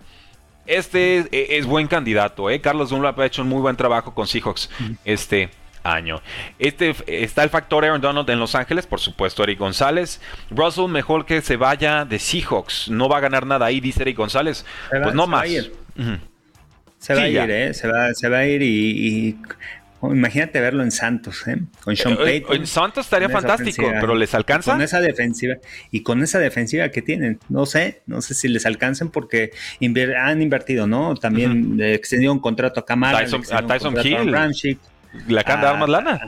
[0.66, 2.50] este es, es buen candidato.
[2.50, 2.62] ¿eh?
[2.62, 4.70] Carlos Dunlap ha hecho un muy buen trabajo con Seahawks.
[5.04, 5.50] Este
[5.86, 6.22] año.
[6.60, 10.22] Este, está el factor Aaron Donald en Los Ángeles, por supuesto, Eric González.
[10.50, 12.90] Russell, mejor que se vaya de Seahawks.
[12.90, 14.66] No va a ganar nada ahí, dice Eric González.
[14.90, 15.48] pues no más.
[16.98, 17.74] Se va a ir, ¿eh?
[17.74, 19.38] Se va, se va a ir y,
[20.02, 21.58] imagínate verlo en Santos, ¿eh?
[21.82, 22.56] Con Sean eh, Payton.
[22.58, 24.72] En Santos estaría fantástico, pero ¿les alcanza?
[24.72, 25.56] Con esa defensiva
[25.92, 29.52] y con esa defensiva que tienen, no sé, no sé si les alcancen porque
[30.18, 31.16] han invertido, ¿no?
[31.16, 34.36] También extendió un contrato a Camara, a Tyson Hill.
[35.28, 36.22] ¿Le acaban de dar más lana?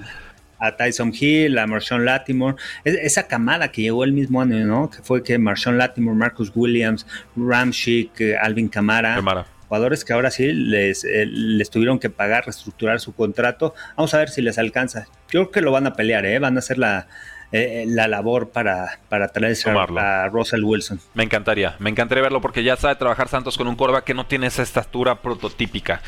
[0.59, 4.89] A Tyson Hill, a Marshawn Latimore, esa camada que llegó el mismo año, ¿no?
[4.89, 9.21] Que fue que Marshawn Latimore, Marcus Williams, Ramchick, eh, Alvin Camara,
[9.67, 13.75] jugadores que ahora sí les, eh, les tuvieron que pagar, reestructurar su contrato.
[13.95, 15.05] Vamos a ver si les alcanza.
[15.29, 16.39] Yo creo que lo van a pelear, ¿eh?
[16.39, 17.07] Van a hacer la,
[17.51, 20.99] eh, la labor para, para traerse a Russell Wilson.
[21.13, 24.25] Me encantaría, me encantaría verlo porque ya sabe trabajar Santos con un quarterback que no
[24.25, 26.01] tiene esa estatura prototípica.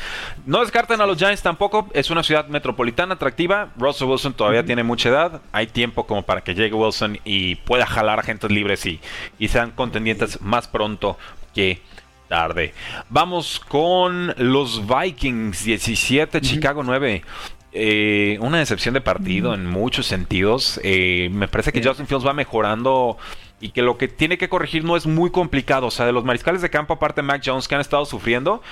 [0.44, 3.70] No descarten a los Giants tampoco, es una ciudad metropolitana atractiva.
[3.78, 7.86] Russell Wilson todavía tiene mucha edad, hay tiempo como para que llegue Wilson y pueda
[7.86, 9.00] jalar agentes libres y,
[9.38, 11.16] y sean contendientes más pronto
[11.54, 11.80] que
[12.28, 12.72] tarde.
[13.08, 17.22] Vamos con los Vikings 17, Chicago 9.
[17.72, 20.80] Eh, una decepción de partido en muchos sentidos.
[20.82, 23.16] Eh, me parece que Justin Fields va mejorando
[23.60, 25.86] y que lo que tiene que corregir no es muy complicado.
[25.86, 28.62] O sea, de los mariscales de campo, aparte de Mac Jones, que han estado sufriendo,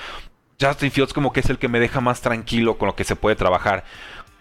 [0.59, 3.15] Justin Fields como que es el que me deja más tranquilo con lo que se
[3.15, 3.85] puede trabajar.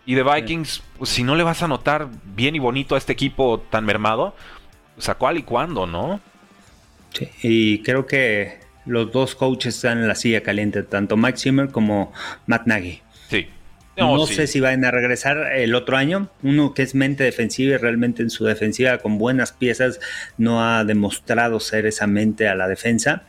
[0.04, 3.12] Y de Vikings, pues, si no le vas a notar bien y bonito a este
[3.12, 4.34] equipo tan mermado,
[4.94, 6.20] pues a cuál y cuándo, ¿no?
[7.12, 11.70] Sí, y creo que los dos coaches están en la silla caliente, tanto Mike Zimmer
[11.70, 12.12] como
[12.46, 13.02] Matt Nagy.
[13.28, 13.48] Sí.
[13.98, 16.30] No, sé si van a regresar el otro año.
[16.42, 20.00] Uno que es mente defensiva y realmente en su defensiva con buenas piezas
[20.36, 23.24] no ha demostrado ser esa mente a la defensa.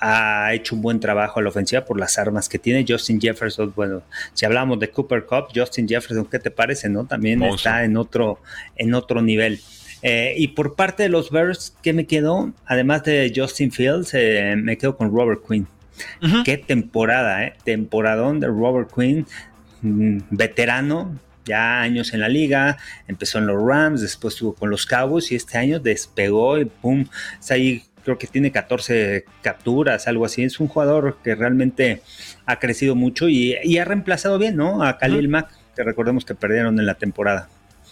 [0.00, 2.84] Ha hecho un buen trabajo a la ofensiva por las armas que tiene.
[2.86, 4.02] Justin Jefferson, bueno,
[4.34, 6.88] si hablamos de Cooper Cup, Justin Jefferson, ¿qué te parece?
[6.88, 8.40] no También está en otro,
[8.76, 9.60] en otro nivel.
[10.02, 12.52] Eh, y por parte de los Bears, ¿qué me quedó?
[12.66, 15.66] Además de Justin Fields, eh, me quedo con Robert Quinn.
[16.44, 17.54] Qué temporada, ¿eh?
[17.64, 19.26] Temporadón de Robert Quinn.
[19.82, 25.32] Veterano, ya años en la liga, empezó en los Rams, después estuvo con los Cowboys
[25.32, 27.06] y este año despegó y pum,
[27.40, 30.42] está ahí, creo que tiene 14 capturas, algo así.
[30.42, 32.02] Es un jugador que realmente
[32.46, 34.82] ha crecido mucho y, ha reemplazado bien, ¿no?
[34.82, 37.48] A Khalil Mack, que recordemos que perdieron en la temporada.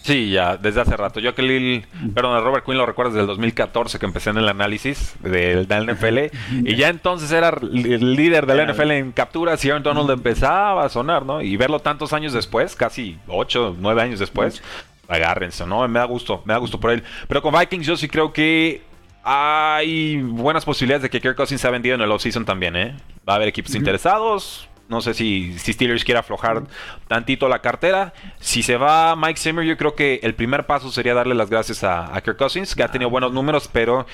[0.07, 1.19] Sí, ya, desde hace rato.
[1.19, 4.37] Yo que Lil, perdón, a Robert Quinn lo recuerdo desde el 2014 que empecé en
[4.37, 6.17] el análisis del, del NFL
[6.63, 10.87] y ya entonces era el líder del NFL en capturas y Aaron Donald empezaba a
[10.87, 11.41] sonar, ¿no?
[11.41, 14.63] Y verlo tantos años después, casi 8, 9 años después,
[15.09, 15.85] agárrense, ¿no?
[15.89, 17.03] Me da gusto, me da gusto por él.
[17.27, 18.83] Pero con Vikings yo sí creo que
[19.23, 22.95] hay buenas posibilidades de que Kirk Cousins sea vendido en el offseason también, ¿eh?
[23.27, 26.63] Va a haber equipos interesados, no sé si, si Steelers quiere aflojar
[27.07, 28.13] tantito la cartera.
[28.39, 31.83] Si se va Mike Zimmer, yo creo que el primer paso sería darle las gracias
[31.83, 34.05] a, Kirk Cousins, que ha tenido buenos números, pero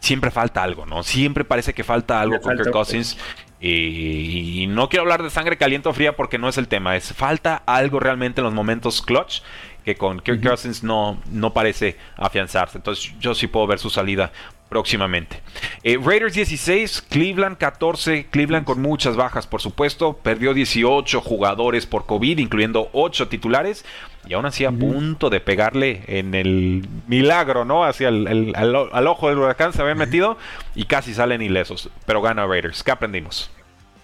[0.00, 1.02] siempre falta algo, ¿no?
[1.02, 3.16] Siempre parece que falta algo con Kirk Cousins.
[3.60, 6.94] Y, no quiero hablar de sangre caliente o fría porque no es el tema.
[6.94, 9.40] Es falta algo realmente en los momentos clutch
[9.88, 12.76] que con Kirk Cousins no, no parece afianzarse.
[12.76, 14.30] Entonces yo sí puedo ver su salida
[14.68, 15.40] próximamente.
[15.82, 22.04] Eh, Raiders 16, Cleveland 14, Cleveland con muchas bajas por supuesto, perdió 18 jugadores por
[22.04, 23.86] COVID, incluyendo 8 titulares,
[24.26, 27.84] y aún así a punto de pegarle en el milagro, ¿no?
[27.84, 30.36] Hacia el, al, ojo del huracán se habían metido
[30.74, 32.82] y casi salen ilesos, pero gana Raiders.
[32.82, 33.50] ¿Qué aprendimos?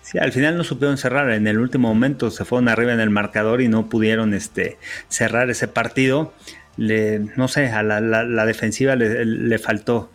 [0.05, 3.11] Sí, al final no supieron cerrar, en el último momento se fueron arriba en el
[3.11, 6.33] marcador y no pudieron este, cerrar ese partido.
[6.77, 10.11] Le, no sé, a la, defensiva le faltó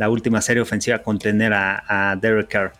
[0.00, 2.72] la última serie ofensiva contener a, Derek Carr.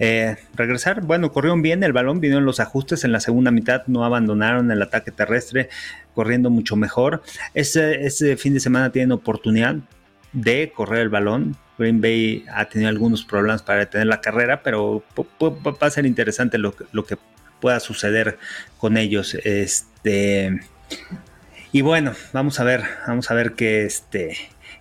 [0.00, 4.04] Eh, regresar, bueno, corrieron bien el balón, vinieron los ajustes en la segunda mitad, no
[4.04, 5.68] abandonaron el ataque terrestre,
[6.12, 7.22] corriendo mucho mejor.
[7.54, 9.76] Ese, fin de semana tienen oportunidad
[10.32, 11.56] de correr el balón.
[11.78, 16.58] Green Bay ha tenido algunos problemas para detener la carrera, pero va a ser interesante
[16.58, 17.16] lo, que
[17.60, 18.38] pueda suceder
[18.78, 19.34] con ellos.
[19.44, 20.60] Este,
[21.72, 24.36] y bueno, vamos a ver, vamos a ver qué este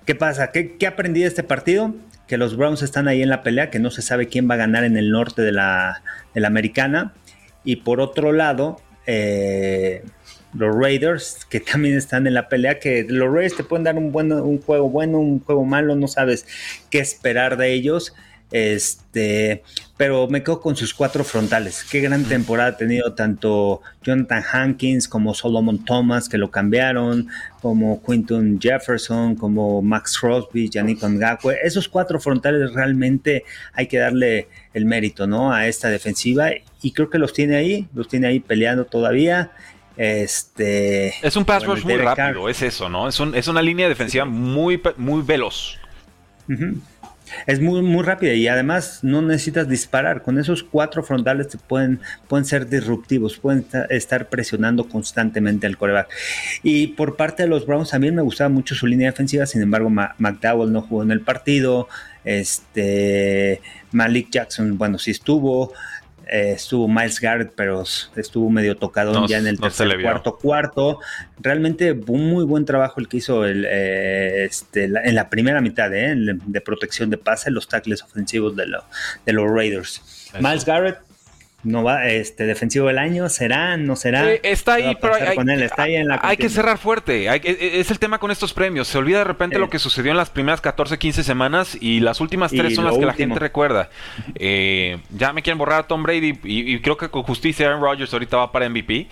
[0.06, 0.52] ¿Qué pasa?
[0.52, 1.96] ¿Qué, aprendí de este partido?
[2.28, 4.58] Que los Browns están ahí en la pelea, que no se sabe quién va a
[4.58, 6.04] ganar en el norte de la,
[6.46, 7.14] americana.
[7.64, 8.78] Y por otro lado,
[9.08, 10.04] eh,
[10.58, 14.16] los Raiders, que también están en la pelea, que los Raiders te pueden dar un,
[14.16, 16.46] un juego bueno, un juego malo, no sabes
[16.90, 18.14] qué esperar de ellos.
[18.52, 19.64] Este,
[19.98, 21.84] pero me quedo con sus cuatro frontales.
[21.84, 27.28] Qué gran temporada ha tenido tanto Jonathan Hankins como Solomon Thomas, que lo cambiaron,
[27.62, 31.58] como Quinton Jefferson, como Max Crosby, Yannick Ngakwe.
[31.64, 35.52] Esos cuatro frontales realmente hay que darle el mérito, ¿no?
[35.52, 39.52] A esta defensiva y creo que los tiene ahí, los tiene ahí peleando todavía.
[39.98, 43.08] Este, es un pass rush muy rápido, es eso, ¿no?
[43.08, 45.78] Es, es una línea defensiva muy, muy veloz.
[47.48, 50.22] Es muy, muy rápida y además no necesitas disparar.
[50.22, 56.10] Con esos cuatro frontales te pueden, pueden ser disruptivos, pueden estar presionando constantemente al coreback.
[56.62, 59.90] Y por parte de los Browns también me gustaba mucho su línea defensiva, sin embargo
[59.90, 61.88] McDowell no jugó en el partido.
[62.24, 65.74] Este Malik Jackson, bueno, sí estuvo.
[66.28, 67.84] Eh, estuvo Miles Garrett, pero
[68.16, 71.00] estuvo medio tocado ya en el tercer, cuarto, cuarto.
[71.40, 75.94] Realmente un muy buen trabajo el que hizo el, eh, este, en la primera mitad
[75.94, 78.66] eh, de protección de pase, los tackles ofensivos de,
[79.26, 80.02] de los Raiders.
[80.40, 80.98] Miles Garrett
[81.66, 84.32] no va, este defensivo del año, será, no será.
[84.32, 85.16] está ahí, pero
[86.22, 87.28] hay, que cerrar fuerte.
[87.28, 88.88] E, es el tema con estos premios.
[88.88, 92.22] Se olvida de repente lo que sucedió en las primeras 14, 15 semanas y las
[92.22, 93.90] últimas tres son las que la gente recuerda.
[94.36, 98.14] Eh, ya me quieren borrar a Tom Brady y, creo que con justicia Aaron Rodgers
[98.14, 99.08] ahorita va para MVP,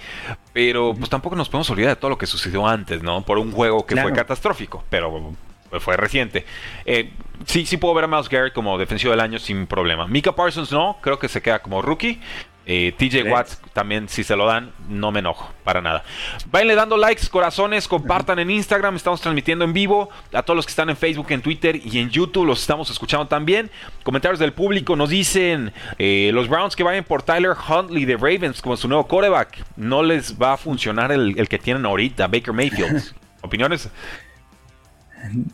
[0.54, 3.24] pero pues tampoco nos podemos olvidar de todo lo que sucedió antes, ¿no?
[3.24, 5.34] Por un juego que fue catastrófico, pero
[5.80, 6.46] fue reciente.
[6.86, 7.12] Eh,
[7.46, 10.08] sí, sí puedo ver a Miles Garrett como defensivo del año sin problema.
[10.08, 12.20] Mika Parsons no, creo que se queda como rookie.
[12.66, 16.04] Eh, TJ Watts también, si se lo dan, no me enojo, para nada.
[16.46, 20.10] Váyanle dando likes, corazones, compartan en Instagram, estamos transmitiendo en vivo.
[20.32, 23.28] A todos los que están en Facebook, en Twitter y en YouTube, los estamos escuchando
[23.28, 23.70] también.
[24.04, 28.62] Comentarios del público nos dicen: eh, Los Browns que vayan por Tyler Huntley de Ravens
[28.62, 32.54] como su nuevo coreback, no les va a funcionar el, el que tienen ahorita, Baker
[32.54, 33.14] Mayfield.
[33.42, 33.90] ¿Opiniones?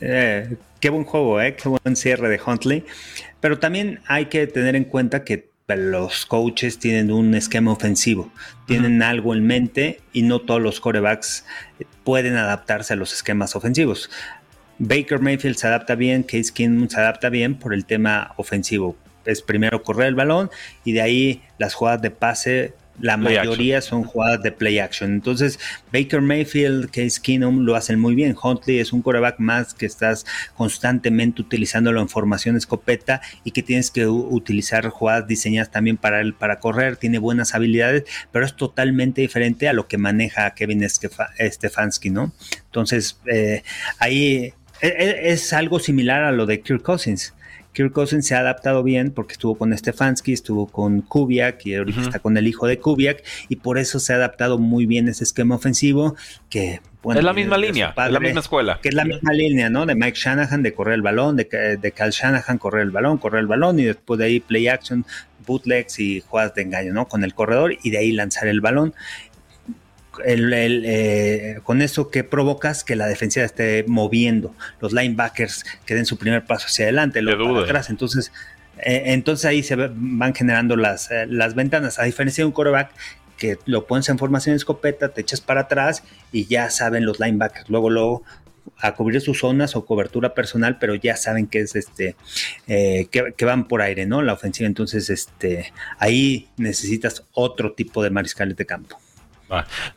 [0.01, 1.55] Eh, qué buen juego, ¿eh?
[1.55, 2.85] qué buen cierre de Huntley.
[3.39, 8.31] Pero también hay que tener en cuenta que los coaches tienen un esquema ofensivo,
[8.65, 11.45] tienen algo en mente y no todos los corebacks
[12.03, 14.09] pueden adaptarse a los esquemas ofensivos.
[14.79, 18.95] Baker Mayfield se adapta bien, Case Keenum se adapta bien por el tema ofensivo.
[19.25, 20.49] Es primero correr el balón
[20.85, 25.13] y de ahí las jugadas de pase la mayoría son jugadas de play action.
[25.13, 25.59] Entonces,
[25.91, 28.35] Baker Mayfield, Case Keenum lo hacen muy bien.
[28.41, 33.91] Huntley es un coreback más que estás constantemente utilizándolo en formación escopeta y que tienes
[33.91, 36.97] que utilizar jugadas diseñadas también para él para correr.
[36.97, 42.33] Tiene buenas habilidades, pero es totalmente diferente a lo que maneja Kevin Stefanski, ¿no?
[42.65, 43.63] Entonces, eh,
[43.99, 47.33] ahí e, e, es algo similar a lo de Kirk Cousins.
[47.73, 52.01] Kirk Cousins se ha adaptado bien porque estuvo con Stefanski, estuvo con Kubiak y ahorita
[52.01, 55.23] está con el hijo de Kubiak y por eso se ha adaptado muy bien ese
[55.23, 56.15] esquema ofensivo
[56.49, 56.81] que
[57.15, 58.79] es la misma línea, es la misma escuela.
[58.81, 59.85] Que es la misma línea, ¿no?
[59.85, 63.39] De Mike Shanahan de correr el balón, de, de Cal Shanahan correr el balón, correr
[63.39, 65.05] el balón y después de ahí play action,
[65.45, 67.07] bootlegs y jugadas de engaño, ¿no?
[67.07, 68.93] Con el corredor y de ahí lanzar el balón
[70.25, 70.53] el,
[70.85, 76.17] eh, con eso que provocas que la defensiva esté moviendo, los linebackers que den su
[76.17, 77.89] primer paso hacia adelante, luego atrás.
[77.89, 78.31] Entonces,
[78.77, 81.99] eh, entonces ahí se van generando las, eh, las ventanas.
[81.99, 82.91] A diferencia de un quarterback
[83.37, 87.19] que lo pones en formación de escopeta, te echas para atrás y ya saben los
[87.19, 87.69] linebackers.
[87.69, 88.23] Luego, luego
[88.77, 92.15] a cubrir sus zonas o cobertura personal, pero ya saben que es este
[92.67, 94.21] que, que, van por aire, ¿no?
[94.21, 94.67] La ofensiva.
[94.67, 98.99] Entonces, este ahí necesitas otro tipo de mariscales de campo.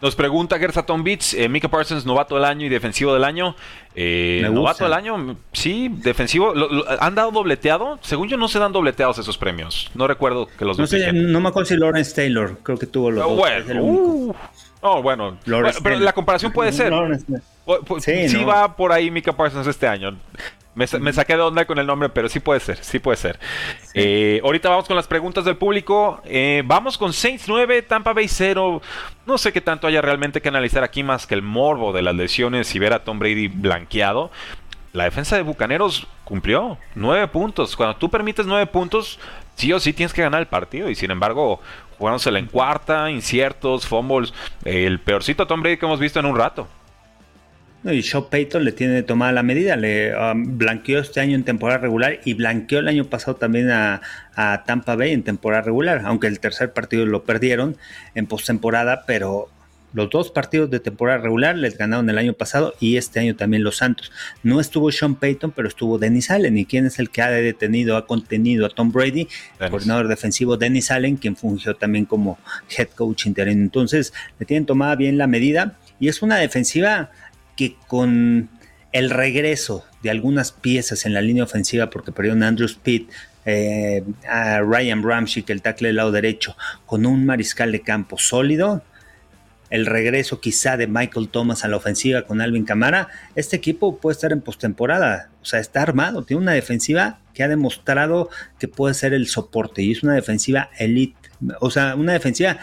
[0.00, 3.54] Nos pregunta Gersaton Beats, eh, Mika Parsons, novato del año y defensivo del año.
[3.94, 6.54] Eh, novato del año, sí, defensivo.
[7.00, 7.98] ¿Han dado dobleteado?
[8.02, 9.90] Según yo no se dan dobleteados esos premios.
[9.94, 13.10] No recuerdo que los No sé, no me acuerdo si Lawrence Taylor, creo que tuvo
[13.10, 14.34] los oh, Bueno, uh,
[14.80, 15.36] oh, bueno.
[15.82, 16.92] pero la comparación puede ser.
[18.00, 20.16] sí, va por ahí Mika Parsons este año.
[20.74, 23.38] Me, saqué de onda con el nombre, pero sí puede ser, sí puede ser.
[23.92, 26.22] Eh, ahorita vamos con las preguntas del público.
[26.24, 28.80] Eh, vamos con Saints 9, Tampa Bay 0.
[29.26, 32.14] No sé qué tanto haya realmente que analizar aquí más que el morbo de las
[32.14, 34.30] lesiones y ver a Tom Brady blanqueado.
[34.94, 37.76] La defensa de Bucaneros cumplió 9 puntos.
[37.76, 39.18] Cuando tú permites 9 puntos,
[39.56, 40.88] sí o sí tienes que ganar el partido.
[40.88, 41.60] Y sin embargo,
[41.98, 44.32] jugándosela en cuarta, inciertos, fumbles.
[44.64, 46.66] el peorcito Tom Brady que hemos visto en un rato.
[47.84, 51.78] Y Shaw Payton le tiene tomada la medida, le um, blanqueó este año en temporada
[51.78, 54.00] regular y blanqueó el año pasado también a,
[54.66, 57.76] Tampa Bay en temporada regular, aunque el tercer partido lo perdieron
[58.14, 59.48] en postemporada, pero
[59.92, 63.62] los dos partidos de temporada regular les ganaron el año pasado y este año también
[63.62, 64.10] los Santos.
[64.42, 66.56] No estuvo Sean Payton, pero estuvo Dennis Allen.
[66.56, 69.28] ¿Y quién es el que ha detenido, ha contenido a Tom Brady?
[69.60, 72.38] El coordinador defensivo Dennis Allen, quien fungió también como
[72.74, 73.60] head coach interino.
[73.60, 77.10] Entonces, le tienen tomada bien la medida y es una defensiva
[77.56, 78.50] que con
[78.92, 83.02] el regreso de algunas piezas en la línea ofensiva, porque perdieron a Andrew Speed,
[83.44, 88.18] eh, a Ryan Ramsey, que el tackle del lado derecho, con un mariscal de campo
[88.18, 88.82] sólido,
[89.70, 94.12] el regreso quizá de Michael Thomas a la ofensiva con Alvin Camara, este equipo puede
[94.12, 98.92] estar en postemporada, o sea, está armado, tiene una defensiva que ha demostrado que puede
[98.92, 101.16] ser el soporte y es una defensiva elite,
[101.60, 102.58] o sea, una defensiva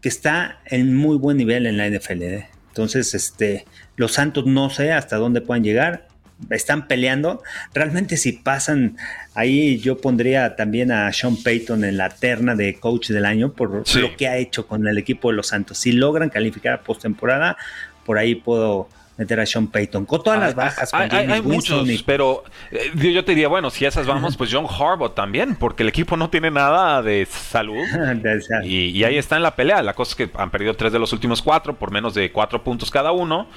[0.00, 2.22] que está en muy buen nivel en la NFL.
[2.22, 2.48] ¿eh?
[2.68, 3.64] Entonces, este,
[3.96, 6.08] los Santos no sé hasta dónde puedan llegar.
[6.50, 7.42] Están peleando.
[7.72, 8.96] Realmente si pasan
[9.34, 13.84] ahí yo pondría también a Sean Payton en la terna de coach del año por
[13.96, 15.78] lo que ha hecho con el equipo de los Santos.
[15.78, 17.56] Si logran calificar a postemporada,
[18.04, 20.06] por ahí puedo meter a Sean Payton.
[20.06, 20.92] Con todas las bajas.
[20.92, 25.54] hay, muchos, pero eh, yo te diría, bueno, si esas vamos, pues John Harbaugh también,
[25.54, 27.84] porque el equipo no tiene nada de salud.
[28.64, 29.82] y, ahí está en la pelea.
[29.82, 32.62] La cosa es que han perdido tres de los últimos cuatro, por menos de cuatro
[32.62, 33.48] puntos cada uno.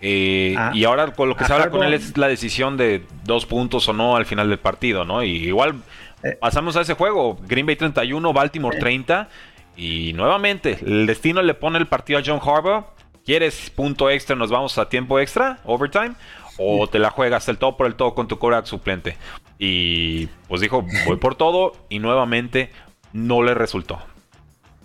[0.00, 3.02] Eh, ah, y ahora con lo que se habla con él es la decisión de
[3.24, 5.22] dos puntos o no al final del partido, ¿no?
[5.22, 5.76] Y igual
[6.22, 6.36] eh.
[6.38, 7.38] pasamos a ese juego.
[7.46, 9.28] Green Bay 31, Baltimore 30.
[9.78, 12.95] Y nuevamente, el destino le pone el partido a John Harbaugh
[13.26, 14.36] ¿Quieres punto extra?
[14.36, 16.14] Nos vamos a tiempo extra, overtime.
[16.58, 19.18] O te la juegas el todo por el todo con tu coreback suplente.
[19.58, 21.72] Y pues dijo, voy por todo.
[21.88, 22.70] Y nuevamente
[23.12, 23.98] no le resultó.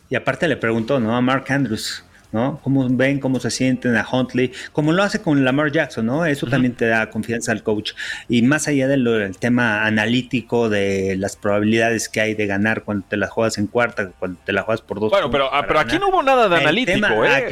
[0.10, 1.16] Y aparte le preguntó, ¿no?
[1.16, 2.04] A Mark Andrews.
[2.32, 2.60] ¿No?
[2.64, 6.26] Cómo ven, cómo se sienten a Huntley, como lo hace con Lamar Jackson, ¿no?
[6.26, 7.94] Eso también te da confianza al coach.
[8.30, 13.18] Y más allá del tema analítico de las probabilidades que hay de ganar cuando te
[13.18, 15.12] la juegas en cuarta, cuando te la juegas por dos.
[15.12, 17.50] Bueno, pero, pero aquí no hubo nada de analítico, ¿eh?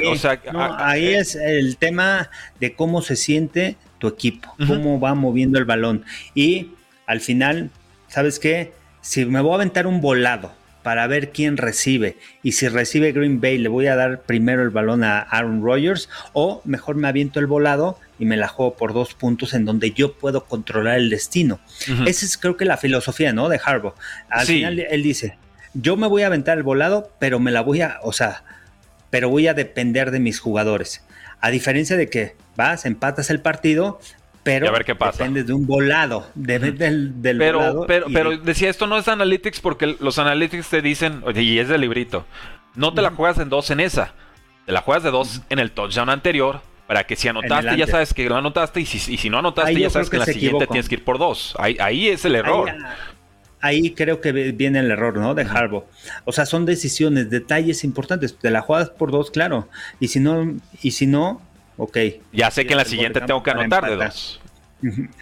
[0.78, 6.06] ahí es el tema de cómo se siente tu equipo, cómo va moviendo el balón.
[6.34, 6.72] Y
[7.06, 7.70] al final,
[8.08, 8.74] ¿sabes qué?
[9.02, 10.59] Si me voy a aventar un volado
[10.90, 12.18] para ver quién recibe.
[12.42, 16.10] Y si recibe Green Bay, le voy a dar primero el balón a Aaron Rodgers
[16.34, 19.92] o mejor me aviento el volado y me la juego por dos puntos en donde
[19.92, 21.60] yo puedo controlar el destino.
[22.08, 23.50] Esa es creo que la filosofía, ¿no?
[23.50, 23.94] De Harbaugh.
[24.32, 25.38] Al final él dice,
[25.76, 28.44] yo me voy a aventar el volado, pero me la voy a, o sea,
[29.12, 31.04] pero voy a depender de mis jugadores.
[31.40, 34.00] A diferencia de que vas, empatas el partido,
[34.44, 35.18] pero ver qué pasa.
[35.18, 37.86] depende de un volado, del, pero, volado.
[37.88, 41.68] Pero, pero decía, esto no es analytics porque los analytics te dicen, oye, y es
[41.68, 42.26] del librito,
[42.76, 44.14] no te la juegas en dos en esa,
[44.66, 48.16] te la juegas de dos en el touchdown anterior, para que si anotaste ya sabes
[48.16, 50.66] que lo anotaste y si, y si no anotaste ya sabes que, en la siguiente
[50.66, 51.54] tienes que ir por dos.
[51.60, 52.74] Ahí, ahí es el error.
[53.62, 55.36] Ahí, creo que viene el error, ¿no?
[55.36, 55.84] De Harbaugh.
[56.24, 58.36] O sea, son decisiones, detalles importantes.
[58.38, 59.68] Te la juegas por dos, claro.
[60.00, 61.42] Y si no, y si no,
[61.80, 61.98] ok.
[62.32, 64.40] Ya sé que en la siguiente tengo que anotar de dos.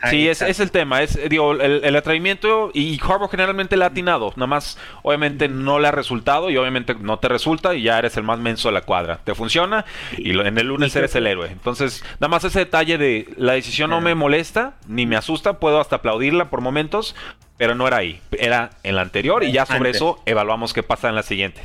[0.10, 4.32] Sí, es, es, el tema, es digo, el, atrevimiento y Harbaugh generalmente le ha atinado,
[4.36, 8.15] nada más obviamente no le ha resultado y obviamente no te resulta y ya eres
[8.17, 9.84] el más menso de la cuadra, te funciona
[10.15, 13.89] y en el lunes eres el héroe, entonces nada más ese detalle de la decisión
[13.89, 17.15] no me molesta ni me asusta, puedo hasta aplaudirla por momentos,
[17.58, 21.10] pero no era ahí, era en la anterior y ya sobre eso evaluamos qué pasa
[21.10, 21.62] en la siguiente.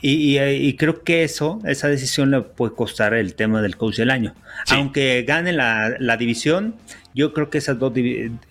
[0.00, 4.34] Y, creo que eso, esa decisión le puede costar el tema del coach del año.
[4.70, 6.76] Aunque gane la, división,
[7.14, 7.92] yo creo que esas dos,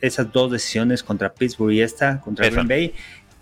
[0.02, 2.94] esas dos decisiones contra Pittsburgh y esta, contra Green Bay,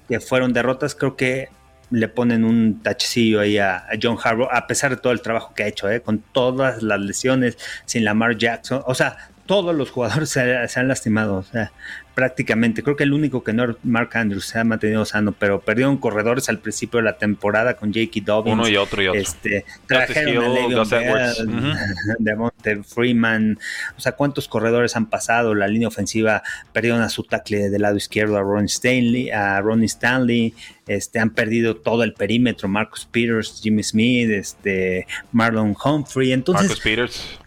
[0.07, 1.49] que fueron derrotas, creo que
[1.93, 5.63] le ponen un tachecillo ahí a, John Harbaugh, a pesar de todo el trabajo que
[5.63, 6.01] ha hecho, ¿eh?
[6.01, 8.81] con todas las lesiones, sin Lamar Jackson.
[8.87, 11.35] O sea, todos los jugadores se, se, han lastimado.
[11.35, 11.71] O sea,
[12.13, 12.83] prácticamente.
[12.83, 16.49] Creo que el único que no Mark Andrews se ha mantenido sano, pero perdieron corredores
[16.49, 18.21] al principio de la temporada con J.K.
[18.23, 18.53] Dobbins.
[18.53, 19.19] Uno y otro y otro.
[19.19, 20.85] Este, trajeron a
[22.83, 23.59] Freeman.
[23.97, 25.55] O sea, ¿cuántos corredores han pasado?
[25.55, 29.87] La línea ofensiva perdieron a su tackle del lado izquierdo a Ron Stanley, a Ronnie
[29.87, 30.53] Stanley.
[30.87, 36.33] Este, han perdido todo el perímetro, Marcus Peters, Jimmy Smith, este, Marlon Humphrey.
[36.33, 37.39] Entonces, Marcus Peters.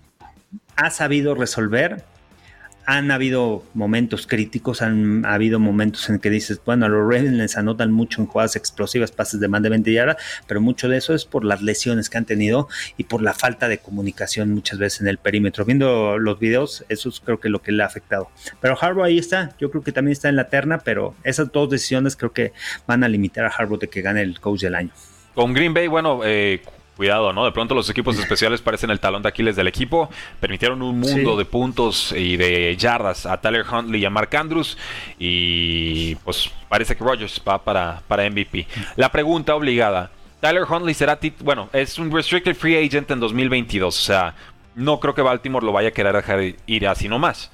[0.76, 2.05] ha sabido resolver
[2.87, 7.57] han habido momentos críticos, han habido momentos en que dices, bueno, a los Ravens les
[7.57, 11.13] anotan mucho en jugadas explosivas, pases de más de 20 yardas, pero mucho de eso
[11.13, 15.00] es por las lesiones que han tenido y por la falta de comunicación muchas veces
[15.00, 15.65] en el perímetro.
[15.65, 18.31] Viendo los videos, eso es creo que lo que le ha afectado.
[18.61, 21.69] Pero Harbaugh ahí está, yo creo que también está en la terna, pero esas dos
[21.69, 22.52] decisiones creo que
[22.87, 24.92] van a limitar a Harbaugh de que gane el coach del año.
[25.35, 26.63] Con Green Bay, bueno, eh,
[26.97, 27.44] Cuidado, ¿no?
[27.44, 30.09] De pronto los equipos especiales parecen el talón de Aquiles del equipo.
[30.40, 34.79] Permitieron un mundo de puntos y de yardas a Tyler Huntley y a Mark Andrews.
[35.19, 38.67] Y pues parece que Rogers va para, para MVP.
[38.97, 40.11] La pregunta obligada.
[40.40, 43.94] Tyler Huntley será, bueno, es un restricted free agent en 2022.
[43.94, 44.35] O sea,
[44.75, 47.51] no creo que Baltimore lo vaya a querer dejar ir así nomás.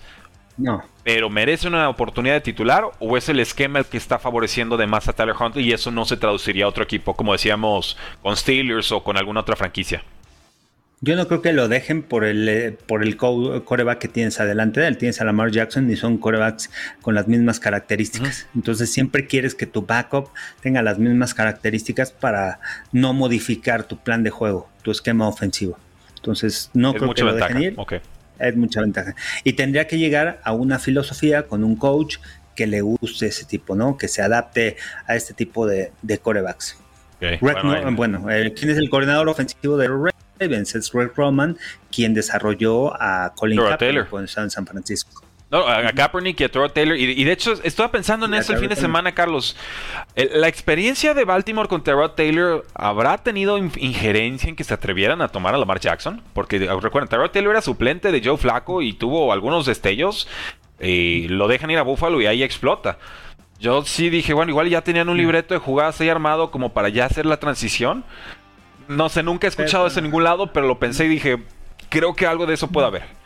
[0.57, 0.82] No.
[1.05, 4.86] Pero ¿merece una oportunidad de titular o es el esquema el que está favoreciendo de
[4.86, 8.36] más a Tyler Huntley y eso no se traduciría a otro equipo, como decíamos, con
[8.36, 10.03] Steelers o con alguna otra franquicia?
[11.05, 14.80] Yo no creo que lo dejen por el, eh, por el coreback que tienes adelante
[14.80, 14.98] de él.
[14.98, 18.46] Tienes a Lamar Jackson y son corebacks con las mismas características.
[18.55, 20.28] Entonces siempre quieres que tu backup
[20.61, 22.61] tenga las mismas características para
[22.92, 25.76] no modificar tu plan de juego, tu esquema ofensivo.
[26.14, 27.76] Entonces no creo que lo dejen ir
[28.39, 29.14] es mucha ventaja.
[29.45, 32.16] Y tendría que llegar a una filosofía con un coach
[32.55, 33.97] que le guste ese tipo, ¿no?
[33.97, 34.76] Que se adapte
[35.07, 36.78] a este tipo de, de corebacks.
[37.95, 39.89] bueno, eh, ¿quién es el coordinador ofensivo de
[40.41, 40.74] Ravens?
[40.74, 41.57] Es Rick Roman,
[41.91, 45.22] quien desarrolló a Colin Kaepernick cuando estaba en San Francisco.
[45.53, 46.96] No, a Kaepernick y a Trevor Taylor.
[46.96, 49.55] Y, de hecho, estaba pensando en eso el fin de semana, Carlos.
[50.16, 55.28] La experiencia de Baltimore con Trevor Taylor habrá tenido injerencia en que se atrevieran a
[55.28, 56.22] tomar a Lamar Jackson.
[56.32, 60.26] Porque ah, recuerden, Trevor Taylor era suplente de Joe Flacco y tuvo algunos destellos.
[60.80, 62.96] Y lo dejan ir a Buffalo y ahí explota.
[63.61, 66.88] Yo sí dije, bueno, igual ya tenían un libreto de jugadas ahí armado como para
[66.88, 68.07] ya hacer la transición.
[68.88, 71.42] No sé, nunca he escuchado eso en ningún lado, pero lo pensé y dije,
[71.90, 73.21] creo que algo de eso puede haber.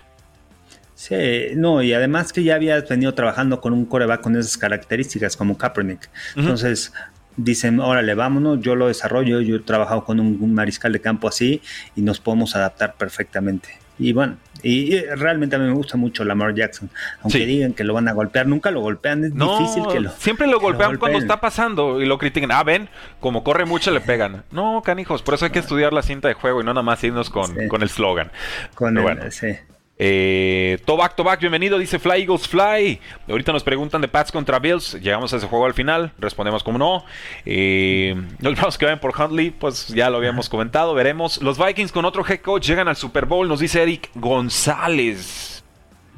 [0.97, 1.15] Sí,
[1.57, 5.59] no, y además que ya habías venido trabajando con un coreback con esas características como
[5.59, 6.09] Kaepernick.
[6.35, 6.91] Entonces
[7.37, 11.61] dicen, órale, vámonos, yo lo desarrollo, yo he trabajado con un, mariscal de campo así
[11.95, 13.69] y nos podemos adaptar perfectamente.
[13.99, 16.89] Y bueno, y, realmente a mí me gusta mucho Lamar Jackson.
[17.21, 20.11] Aunque digan que lo van a golpear, nunca lo golpean, es difícil que lo.
[20.13, 22.53] Siempre lo golpean, cuando está pasando y lo critican.
[22.53, 22.89] Ah, ven,
[23.21, 24.45] como corre mucho le pegan.
[24.51, 27.05] No, canijos, por eso hay que estudiar la cinta de juego y no nada más
[27.05, 28.31] irnos con, con el slogan.
[28.75, 29.57] Con el, sí.
[29.99, 33.01] Eh, Tobac, Tobac, bienvenido, dice Fly Eagles Fly.
[33.29, 34.95] Ahorita nos preguntan de Pats contra Bills.
[35.01, 37.05] Llegamos a ese juego al final, respondemos como no.
[37.47, 41.41] Eh, los vamos que vayan por Huntley, pues ya lo habíamos comentado, veremos.
[41.43, 45.65] Los Vikings con otro head coach llegan al Super Bowl, nos dice Eric González.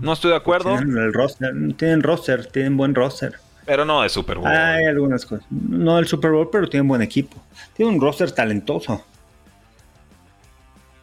[0.01, 0.77] No estoy de acuerdo.
[0.77, 3.35] Tienen, el roster, tienen roster, tienen buen roster.
[3.65, 4.49] Pero no de Super Bowl.
[4.49, 5.47] Hay algunas cosas.
[5.51, 7.37] No del Super Bowl, pero tienen buen equipo.
[7.75, 9.05] Tienen un roster talentoso.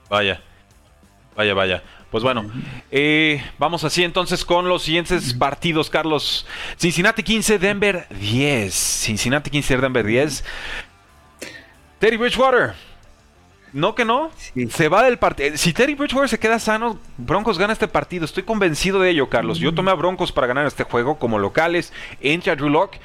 [0.09, 0.41] Vaya.
[1.36, 1.84] Vaya, vaya.
[2.16, 2.49] Pues bueno,
[2.91, 6.47] eh, vamos así entonces con los siguientes partidos, Carlos.
[6.78, 8.74] Cincinnati 15, Denver 10.
[8.74, 10.45] Cincinnati 15, Denver 10.
[11.99, 12.74] Terry Bridgewater.
[13.74, 14.32] No que no.
[14.70, 15.57] Se va del partido.
[15.57, 18.24] Si Terry Bridgewater se queda sano, Broncos gana este partido.
[18.24, 19.59] Estoy convencido de ello, Carlos.
[19.59, 21.91] Yo tomé a Broncos para ganar este juego como locales.
[22.22, 22.97] Entra Drew Locke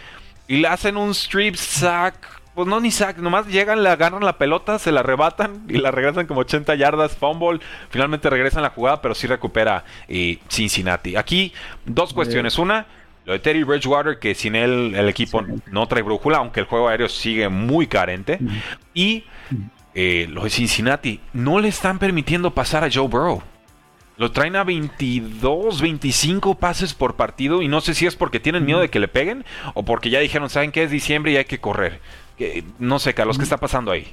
[0.46, 4.36] y le hacen un strip sack pues no ni sack, nomás llegan, le agarran la
[4.36, 7.58] pelota, se la arrebatan y la regresan como 80 yardas, fumble,
[7.88, 11.16] finalmente regresan la jugada, pero sí recupera eh, Cincinnati.
[11.16, 11.54] Aquí
[11.86, 12.84] dos cuestiones, una,
[13.24, 16.88] lo de Terry Bridgewater, que sin él el equipo no trae brújula, aunque el juego
[16.88, 18.38] aéreo sigue muy carente,
[18.92, 19.24] y
[19.94, 23.42] eh, lo de Cincinnati, no le están permitiendo pasar a Joe Burrow.
[24.20, 28.66] Lo traen a 22, 25 pases por partido y no sé si es porque tienen
[28.66, 31.46] miedo de que le peguen o porque ya dijeron, ¿saben qué es diciembre y hay
[31.46, 32.00] que correr?
[32.78, 34.08] no sé, Carlos, ¿qué está pasando ahí?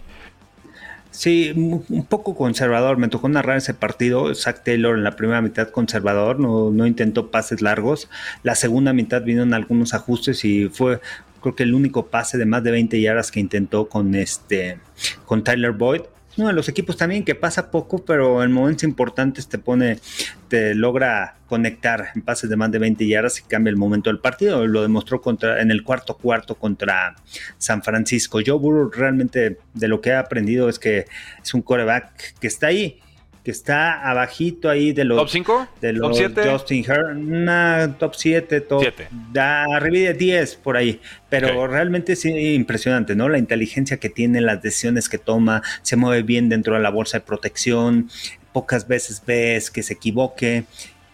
[1.11, 2.95] Sí, un poco conservador.
[2.95, 4.33] Me tocó narrar ese partido.
[4.33, 8.09] Zach Taylor en la primera mitad conservador, no, no intentó pases largos.
[8.43, 11.01] La segunda mitad vinieron algunos ajustes y fue,
[11.41, 14.79] creo que el único pase de más de 20 yardas que intentó con este,
[15.25, 16.03] con Tyler Boyd
[16.37, 19.99] uno de los equipos también que pasa poco, pero en momentos importantes te pone,
[20.47, 24.19] te logra conectar en pases de más de 20 yardas y cambia el momento del
[24.19, 24.65] partido.
[24.67, 27.15] Lo demostró contra, en el cuarto cuarto contra
[27.57, 28.39] San Francisco.
[28.45, 31.05] Joe Burrow realmente de lo que ha aprendido es que
[31.41, 32.99] es un coreback que está ahí
[33.47, 35.17] que está abajito ahí de los...
[35.17, 35.67] ¿Top 5?
[35.79, 36.51] De los ¿Top 7?
[36.51, 38.81] Justin Herbert, top 7, top...
[38.81, 39.07] 7.
[39.31, 43.29] Da arriba de 10 por ahí, pero realmente es impresionante, ¿no?
[43.29, 47.19] La inteligencia que tiene, las decisiones que toma, se mueve bien dentro de la bolsa
[47.19, 48.09] de protección,
[48.51, 50.65] pocas veces ves que se equivoque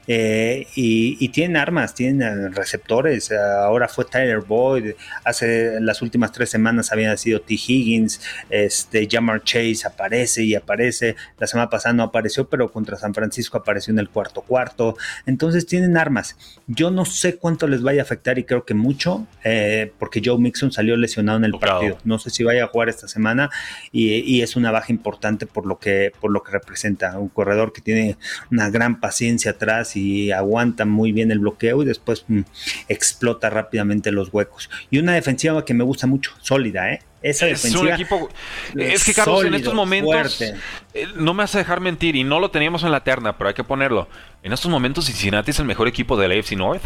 [0.07, 3.31] eh, y, tienen armas, tienen receptores.
[3.31, 4.93] Ahora fue Tyler Boyd.
[5.23, 7.53] Hace las últimas tres semanas habían sido T.
[7.53, 8.21] Higgins.
[8.49, 11.15] Este, Jamar Chase aparece y aparece.
[11.39, 14.97] La semana pasada no apareció, pero contra San Francisco apareció en el cuarto cuarto.
[15.25, 16.37] Entonces tienen armas.
[16.67, 20.37] Yo no sé cuánto les vaya a afectar y creo que mucho, eh, porque Joe
[20.37, 21.97] Mixon salió lesionado en el partido.
[22.03, 23.49] No sé si vaya a jugar esta semana
[23.91, 27.71] y, y, es una baja importante por lo que por lo que representa un corredor
[27.71, 28.17] que tiene
[28.51, 32.41] una gran paciencia atrás y aguanta muy bien el bloqueo y después mm,
[32.87, 34.69] explota rápidamente los huecos.
[34.89, 37.01] Y una defensiva que me gusta mucho, sólida, ¿eh?
[37.21, 38.29] Esa es un equipo.
[38.75, 40.41] Es que Carlos, en estos momentos.
[40.41, 43.53] Eh, no me hace dejar mentir, y no lo teníamos en la terna, pero hay
[43.53, 44.09] que ponerlo.
[44.43, 46.83] En estos momentos, Cincinnati es el mejor equipo de la AFC North.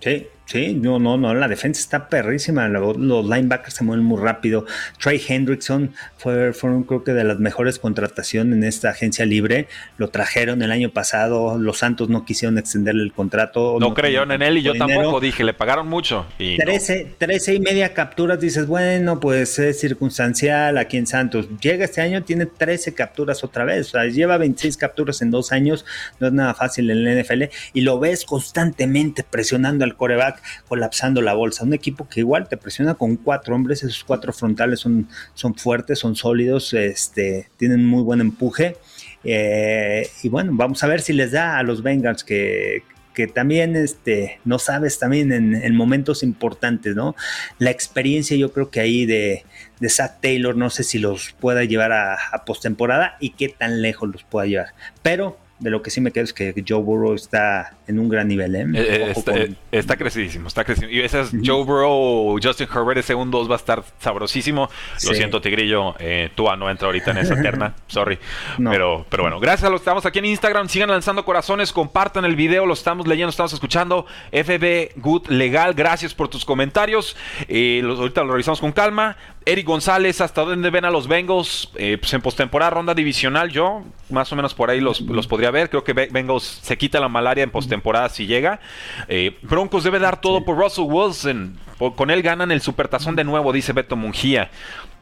[0.00, 4.64] Sí, Sí, no, no, no, la defensa está perrísima, los, linebackers se mueven muy rápido.
[4.98, 9.68] Trey Hendrickson fue, fueron creo que de las mejores contrataciones en esta agencia libre,
[9.98, 13.76] lo trajeron el año pasado, los Santos no quisieron extenderle el contrato.
[13.78, 16.24] No, creyeron en él y yo tampoco, dije, le pagaron mucho.
[16.38, 21.46] Y 13, y media capturas, dices, bueno, pues es circunstancial aquí en Santos.
[21.60, 25.52] Llega este año, tiene 13 capturas otra vez, o sea, lleva 26 capturas en dos
[25.52, 25.84] años,
[26.20, 27.42] no es nada fácil en el NFL,
[27.74, 30.37] y lo ves constantemente presionando al coreback
[30.68, 31.64] colapsando la bolsa.
[31.64, 35.98] Un equipo que igual te presiona con cuatro hombres, esos cuatro frontales son, son fuertes,
[35.98, 38.76] son sólidos, este, tienen muy buen empuje.
[39.24, 42.82] Eh, y bueno, vamos a ver si les da a los Bengals que,
[43.18, 47.16] que también este, no sabes también en, momentos importantes, ¿no?
[47.58, 49.44] La experiencia yo creo que ahí de,
[49.80, 53.82] de Zach Taylor, no sé si los pueda llevar a, a postemporada y qué tan
[53.82, 54.68] lejos los pueda llevar.
[55.02, 58.28] Pero de lo que sí me quedo es que Joe Burrow está en un gran
[58.28, 58.54] nivel.
[58.54, 58.66] ¿eh?
[58.74, 60.96] eh, eh está, crecidísimo, está crecidísimo.
[60.96, 64.70] Y esas Joe Burrow, Justin Herbert, ese 1-2 va a estar sabrosísimo.
[65.06, 68.18] Lo siento, Tigrillo, eh, Tua no entra ahorita en esa terna, sorry.
[68.56, 70.68] Pero, pero bueno, gracias a los que estamos aquí en Instagram.
[70.68, 74.06] Sigan lanzando corazones, compartan el video, lo estamos leyendo, estamos escuchando.
[74.32, 77.16] FB Good Legal, gracias por tus comentarios.
[77.48, 79.16] ahorita lo revisamos con calma.
[79.48, 81.70] Eric González, ¿hasta dónde ven a los Bengals?
[81.72, 85.70] pues en postemporada, ronda divisional, yo más o menos por ahí los, los podría ver.
[85.70, 88.60] Creo que Bengals se quita la malaria en postemporada si llega.
[89.08, 91.58] Eh, Broncos debe dar todo por Russell Wilson.
[91.96, 94.50] con él ganan el supertazón de nuevo, dice Beto Mungía.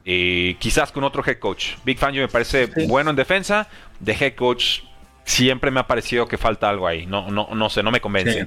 [0.04, 1.74] Eh, quizás con otro head coach.
[1.84, 3.68] Big Fan yo me parece bueno en defensa.
[3.98, 4.82] De head coach
[5.24, 7.04] siempre me ha parecido que falta algo ahí.
[7.04, 8.46] No, no, no sé, no me convence.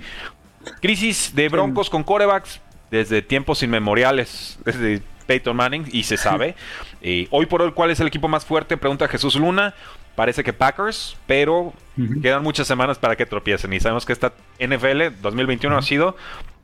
[0.82, 6.56] Crisis de Broncos con corebacks desde tiempos inmemoriales, desde Peyton Manning, y se sabe.
[7.02, 8.76] Eh, hoy por hoy, ¿cuál es el equipo más fuerte?
[8.76, 9.74] Pregunta Jesús Luna
[10.20, 11.72] parece que Packers, pero
[12.22, 13.72] quedan muchas semanas para que tropiecen.
[13.72, 16.18] Y sabemos que esta NFL 2021 ha sido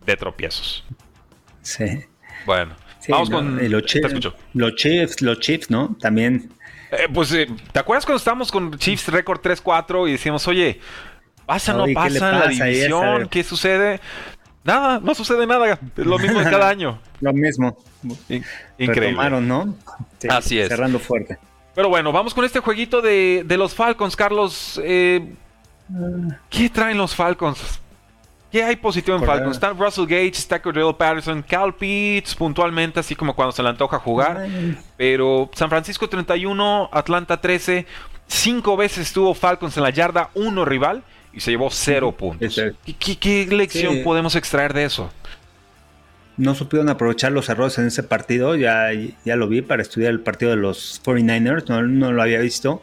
[0.06, 0.84] de tropiezos.
[1.62, 2.04] Sí.
[2.46, 2.76] Bueno,
[3.08, 3.72] vamos con.
[3.72, 3.86] Los
[4.76, 5.96] Chiefs, los Chiefs, ¿no?
[6.02, 6.52] También.
[6.92, 10.82] Eh, pues, eh, ¿te acuerdas cuando estábamos con Chiefs récord 3-4 y decíamos, oye,
[11.46, 13.30] pasa, no pasa en la división?
[13.30, 14.02] ¿Qué sucede?
[14.66, 15.80] Nada, no sucede nada.
[15.96, 17.00] Es lo mismo de cada año.
[17.22, 17.78] lo mismo.
[18.80, 19.42] Increíble.
[19.42, 19.76] ¿no?
[20.28, 20.70] Así es.
[20.70, 21.38] Cerrando fuerte.
[21.76, 24.82] Pero bueno, vamos con este jueguito de, los Falcons, Carlos.
[24.84, 25.34] Eh,
[26.50, 27.80] ¿Qué traen los Falcons?
[28.52, 29.58] ¿Qué hay positivo en Falcons?
[29.58, 34.00] Está Russell Gage, está Cordell Patterson, Cal Pitts puntualmente, así como cuando se le antoja
[34.00, 34.48] jugar.
[34.98, 37.86] Pero San Francisco 31, Atlanta 13.
[38.28, 41.04] Cinco veces estuvo Falcons en la yarda, uno rival
[41.36, 42.60] y se llevó cero puntos.
[43.20, 45.12] ¿Qué, lección podemos extraer de eso?
[46.38, 48.56] no supieron aprovechar los errores en ese partido.
[48.56, 48.90] Ya,
[49.24, 52.82] ya lo vi para estudiar el partido de los 49ers, no, lo había visto.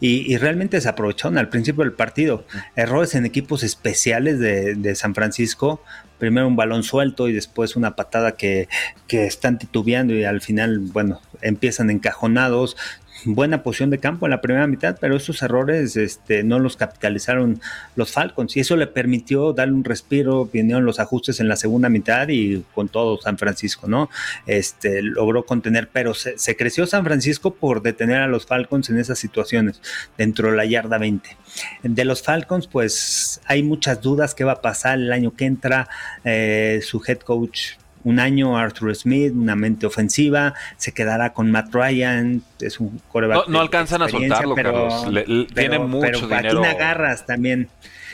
[0.00, 2.44] Y, realmente se aprovecharon al principio del partido.
[2.74, 5.82] Errores en equipos especiales de, de San Francisco.
[6.18, 8.68] Primero un balón suelto y después una patada que,
[9.08, 12.76] que están titubeando y al final, bueno, empiezan encajonados
[13.24, 17.60] buena posición de campo en la primera mitad, pero esos errores este, no los capitalizaron
[17.96, 21.88] los Falcons y eso le permitió darle un respiro, vinieron los ajustes en la segunda
[21.88, 24.10] mitad y con todo San Francisco, ¿no?
[24.46, 29.18] Este, logró contener, pero se, creció San Francisco por detener a los Falcons en esas
[29.18, 29.80] situaciones,
[30.18, 31.36] dentro de la yarda 20.
[31.82, 35.88] De los Falcons, pues hay muchas dudas qué va a pasar el año que entra,
[36.24, 37.72] eh, su head coach
[38.04, 43.48] un año Arthur Smith, una mente ofensiva, se quedará con Matt Ryan, es un coreback.
[43.48, 45.46] No, alcanzan a soltarlo, pero, Carlos.
[45.54, 46.64] tiene mucho pero dinero.
[46.64, 47.68] agarras también.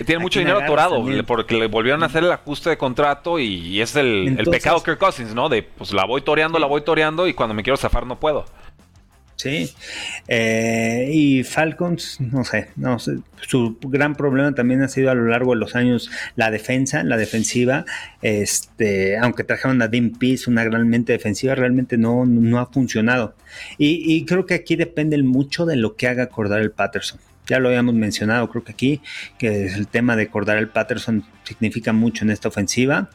[0.05, 3.97] Tiene mucho dinero atorado porque le volvieron a hacer el ajuste de contrato y, es
[3.97, 5.49] el, el, pecado Kirk Cousins, ¿no?
[5.49, 8.45] De pues la voy toreando, la voy toreando y cuando me quiero zafar no puedo.
[9.39, 9.73] Sí,
[10.27, 15.27] eh, y Falcons, no sé, no sé, su gran problema también ha sido a lo
[15.27, 17.85] largo de los años la defensa, la defensiva,
[18.21, 23.37] este, aunque trajeron a Dean Peace, una gran mente defensiva, realmente no, no ha funcionado.
[23.79, 27.21] Y, y, creo que aquí depende mucho de lo que haga acordar el Patterson.
[27.47, 29.01] Ya lo habíamos mencionado, creo que aquí,
[29.39, 33.09] que el tema de acordar el Patterson significa mucho en esta ofensiva.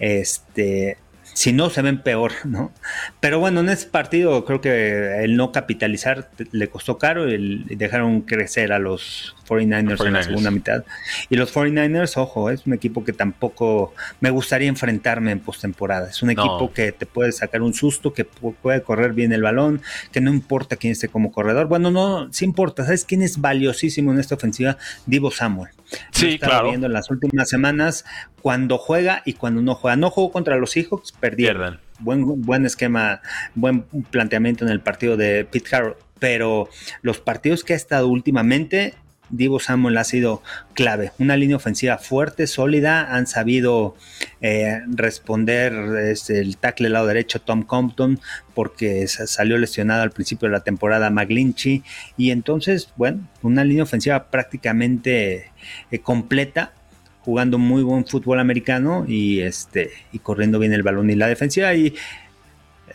[0.00, 0.98] Este,
[1.38, 2.72] si no se ven peor, ¿no?
[3.20, 8.22] Pero bueno, en este partido creo que el no capitalizar le costó caro y dejaron
[8.22, 10.84] crecer a los 49ers, en la segunda mitad.
[11.30, 16.10] Y los 49ers, ojo, es un equipo que tampoco me gustaría enfrentarme en postemporada.
[16.10, 19.80] Es un equipo que te puede sacar un susto, que puede correr bien el balón,
[20.12, 21.66] que no importa quién esté como corredor.
[21.66, 22.84] Bueno, no, sí importa.
[22.84, 24.76] ¿Sabes quién es valiosísimo en esta ofensiva?
[25.06, 25.70] Divo Samuel.
[26.12, 26.68] Sí, claro.
[26.68, 28.04] viendo en las últimas semanas
[28.42, 29.96] cuando juega y cuando no juega.
[29.96, 31.80] No jugó contra los Seahawks, perdieron.
[32.00, 33.20] Buen, buen esquema,
[33.54, 35.96] buen planteamiento en el partido de Pete Carroll.
[36.18, 36.68] Pero
[37.02, 38.94] los partidos que ha estado últimamente,
[39.30, 40.42] Divo Samuel ha sido
[40.74, 41.12] clave.
[41.18, 43.14] Una línea ofensiva fuerte, sólida.
[43.14, 43.96] Han sabido
[44.40, 45.72] eh, responder
[46.10, 48.20] este, el tackle lado derecho Tom Compton
[48.54, 51.82] porque salió lesionado al principio de la temporada McGlinchy.
[52.16, 55.50] Y entonces, bueno, una línea ofensiva prácticamente
[55.90, 56.72] eh, completa
[57.20, 61.74] jugando muy buen fútbol americano y este y corriendo bien el balón y la defensiva
[61.74, 61.94] y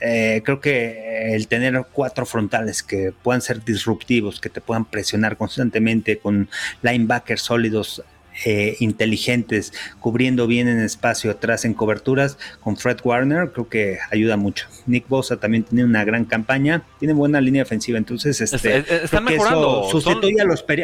[0.04, 5.38] eh, creo que el tener cuatro frontales que puedan ser disruptivos, que te puedan presionar
[5.38, 6.50] constantemente con
[6.82, 8.04] linebackers sólidos,
[8.46, 14.38] eh, inteligentes, cubriendo bien en espacio atrás en coberturas, con Fred Warner, creo que ayuda
[14.38, 14.68] mucho.
[14.88, 19.88] Nick Bosa también tiene una gran campaña, tiene buena línea ofensiva, entonces este, están mejorando.
[19.90, 20.38] sustituye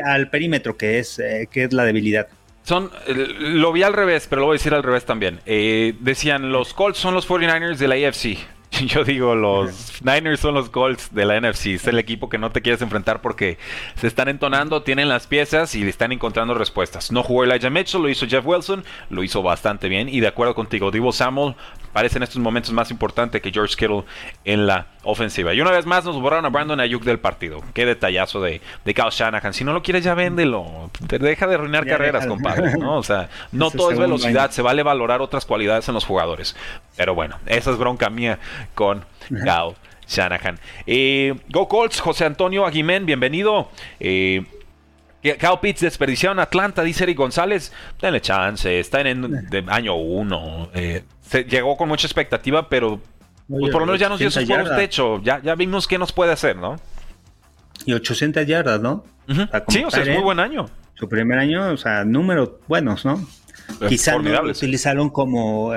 [0.06, 2.28] al perímetro, que es, eh, que es la debilidad.
[2.64, 2.92] Son,
[3.40, 5.40] lo vi al revés, pero lo voy a decir al revés también.
[5.48, 8.38] Eh, decían, los Colts son los 49ers de la AFC.
[8.88, 11.68] Yo digo, los Niners son los Colts de la NFC.
[11.68, 13.58] Es el equipo que no te quieres enfrentar porque
[13.96, 17.12] se están entonando, tienen las piezas y le están encontrando respuestas.
[17.12, 20.08] No jugó Elijah Mitchell, lo hizo Jeff Wilson, lo hizo bastante bien.
[20.10, 21.56] Y de acuerdo contigo, Divo Samuel
[21.94, 24.04] parece en estos momentos más importante que George Kittle
[24.46, 25.54] en la ofensiva.
[25.54, 27.62] Y una vez más nos borraron a Brandon Ayuk del partido.
[27.74, 29.54] Qué detallazo de, de Kyle Shanahan.
[29.54, 30.90] Si no lo quieres, ya véndelo.
[31.08, 32.78] Te deja de arruinar carreras, compadre.
[32.78, 32.98] ¿no?
[32.98, 34.52] O sea, no todo es velocidad.
[34.52, 36.56] Se vale valorar otras cualidades en los jugadores.
[36.96, 38.40] Pero bueno, esa es bronca mía
[38.76, 39.76] con Kyle
[40.08, 40.60] Shanahan.
[40.86, 43.70] Eh, Go Colts, José Antonio Aguimén, bienvenido.
[44.00, 44.44] Eh,
[45.22, 47.74] Kyle Pitts desperdiciaron Atlanta, dice Eric González.
[48.02, 49.08] Denle chance, está en
[49.52, 50.70] el año uno.
[50.74, 53.00] Eh, llegó con mucha expectativa, pero
[53.48, 55.22] pues, por lo menos ya nos dio sus juegos techo.
[55.22, 56.76] Ya, ya vimos qué nos puede hacer, ¿no?
[57.86, 59.04] Y 800 yardas, ¿no?
[59.68, 60.70] Sí, o sea, es muy buen año.
[60.96, 63.26] Su primer año, o sea, números buenos, ¿no?
[63.88, 65.72] Quizá no lo utilizaron como,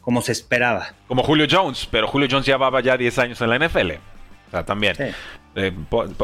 [0.00, 0.94] como se esperaba.
[1.06, 3.92] Como Julio Jones, pero Julio Jones llevaba ya 10 años en la NFL.
[3.92, 4.96] O sea, también.
[5.56, 5.72] Eh,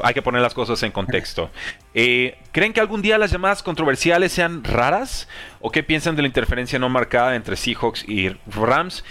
[0.03, 1.51] hay que poner las cosas en contexto.
[1.95, 5.29] Eh, ¿Creen que algún día las llamadas controversiales sean raras?
[5.61, 9.05] ¿O qué piensan de la interferencia no marcada entre Seahawks y Rams?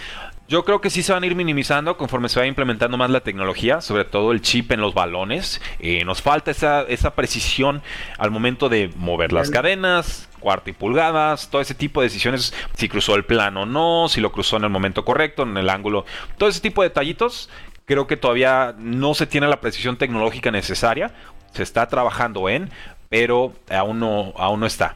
[0.50, 3.20] Yo creo que sí se van a ir minimizando conforme se va implementando más la
[3.20, 5.62] tecnología, sobre todo el chip en los balones.
[5.78, 7.82] Eh, nos falta esa, esa precisión
[8.18, 12.88] al momento de mover las cadenas, cuarta y pulgadas, todo ese tipo de decisiones, si
[12.88, 16.04] cruzó el plano o no, si lo cruzó en el momento correcto, en el ángulo,
[16.36, 17.48] todo ese tipo de detallitos.
[17.90, 21.10] Creo que todavía no se tiene la precisión tecnológica necesaria.
[21.52, 22.70] Se está trabajando en,
[23.08, 24.94] pero aún no, aún no está.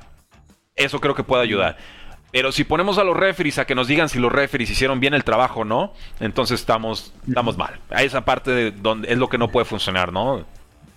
[0.76, 1.76] Eso creo que puede ayudar.
[2.30, 5.12] Pero si ponemos a los referees a que nos digan si los referees hicieron bien
[5.12, 7.80] el trabajo o no, entonces estamos, estamos mal.
[7.90, 10.46] A esa parte de donde es lo que no puede funcionar, ¿no?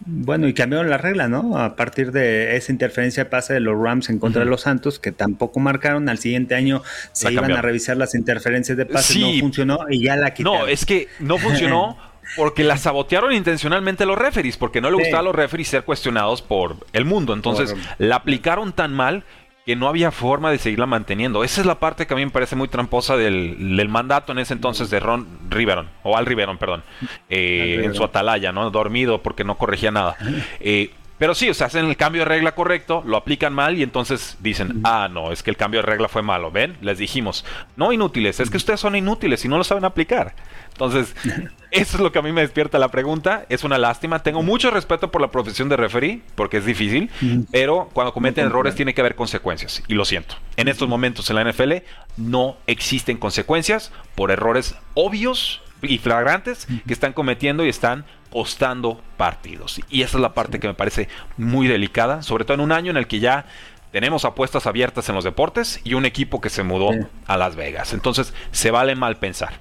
[0.09, 1.57] Bueno, y cambiaron la regla, ¿no?
[1.57, 4.99] A partir de esa interferencia de pase de los Rams en contra de los Santos,
[4.99, 6.81] que tampoco marcaron, al siguiente año
[7.11, 10.61] se iban a revisar las interferencias de pase, no funcionó y ya la quitaron.
[10.61, 11.97] No, es que no funcionó
[12.37, 16.41] porque la sabotearon intencionalmente los referees, porque no le gustaba a los referees ser cuestionados
[16.41, 17.33] por el mundo.
[17.33, 19.25] Entonces, la aplicaron tan mal
[19.67, 21.43] que no había forma de seguirla manteniendo.
[21.43, 24.53] Esa es la parte que a mí me parece muy tramposa del, mandato en ese
[24.53, 26.85] entonces de Ron Riveron, o Al Riveron, perdón,
[27.27, 28.71] eh, en su atalaya, ¿no?
[28.71, 30.15] Dormido porque no corregía nada.
[30.61, 33.83] Eh, pero sí, o sea, hacen el cambio de regla correcto, lo aplican mal y
[33.83, 36.51] entonces dicen, ah, no, es que el cambio de regla fue malo.
[36.51, 36.77] ¿Ven?
[36.81, 37.43] Les dijimos,
[37.75, 40.35] no inútiles, es que ustedes son inútiles y no lo saben aplicar.
[40.71, 41.15] Entonces,
[41.71, 43.45] eso es lo que a mí me despierta la pregunta.
[43.49, 44.21] Es una lástima.
[44.21, 47.09] Tengo mucho respeto por la profesión de referee, porque es difícil,
[47.51, 49.81] pero cuando cometen errores tiene que haber consecuencias.
[49.87, 50.35] Y lo siento.
[50.55, 51.73] En estos momentos en la NFL
[52.17, 59.79] no existen consecuencias por errores obvios y flagrantes que están cometiendo y están costando partidos.
[59.89, 61.07] Y esa es la parte que me parece
[61.37, 63.45] muy delicada, sobre todo en un año en el que ya
[63.91, 66.91] tenemos apuestas abiertas en los deportes y un equipo que se mudó
[67.25, 67.93] a Las Vegas.
[67.93, 69.53] Entonces, se vale mal pensar.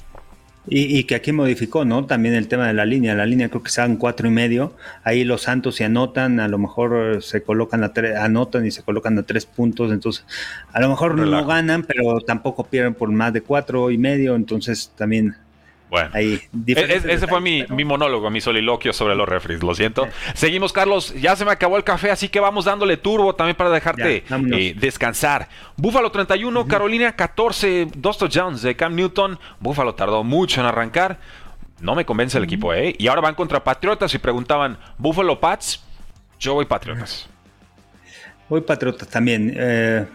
[0.69, 2.07] Y, que aquí modificó, ¿no?
[2.07, 3.15] También el tema de la línea.
[3.15, 4.75] La línea creo que estaban cuatro y medio.
[5.05, 8.83] Ahí los Santos se anotan, a lo mejor se colocan a tres, anotan y se
[8.83, 9.93] colocan a tres puntos.
[9.93, 10.27] Entonces,
[10.73, 14.35] a lo mejor no ganan, pero tampoco pierden por más de cuatro y medio.
[14.35, 15.37] Entonces, también
[15.91, 20.09] bueno, e-, ese fue mi, monólogo, mi soliloquio sobre los refries, lo siento.
[20.35, 23.71] Seguimos, Carlos, ya se me acabó el café, así que vamos dándole turbo también para
[23.71, 25.49] dejarte eh, descansar.
[25.77, 29.39] Búfalo 31, Carolina 14, dos touchdowns de Cam Newton.
[29.61, 31.19] Búfalo tardó mucho en arrancar.
[31.81, 32.95] No me convence el equipo, ¿eh?
[32.99, 35.85] Y ahora van contra Patriotas y preguntaban, ¿Búfalo Pats?
[36.39, 37.29] Yo voy Patriotas.
[38.49, 39.53] Voy Patriotas también.
[39.57, 40.07] Eh,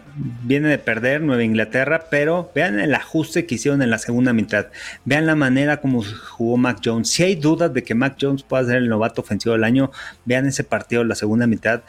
[0.43, 4.67] viene de perder Nueva Inglaterra, pero vean el ajuste que hicieron en la segunda mitad.
[5.05, 7.09] Vean la manera como jugó Mac Jones.
[7.09, 9.91] Si hay dudas de que Mac Jones pueda ser el novato ofensivo del año,
[10.25, 11.82] vean ese partido, la segunda mitad.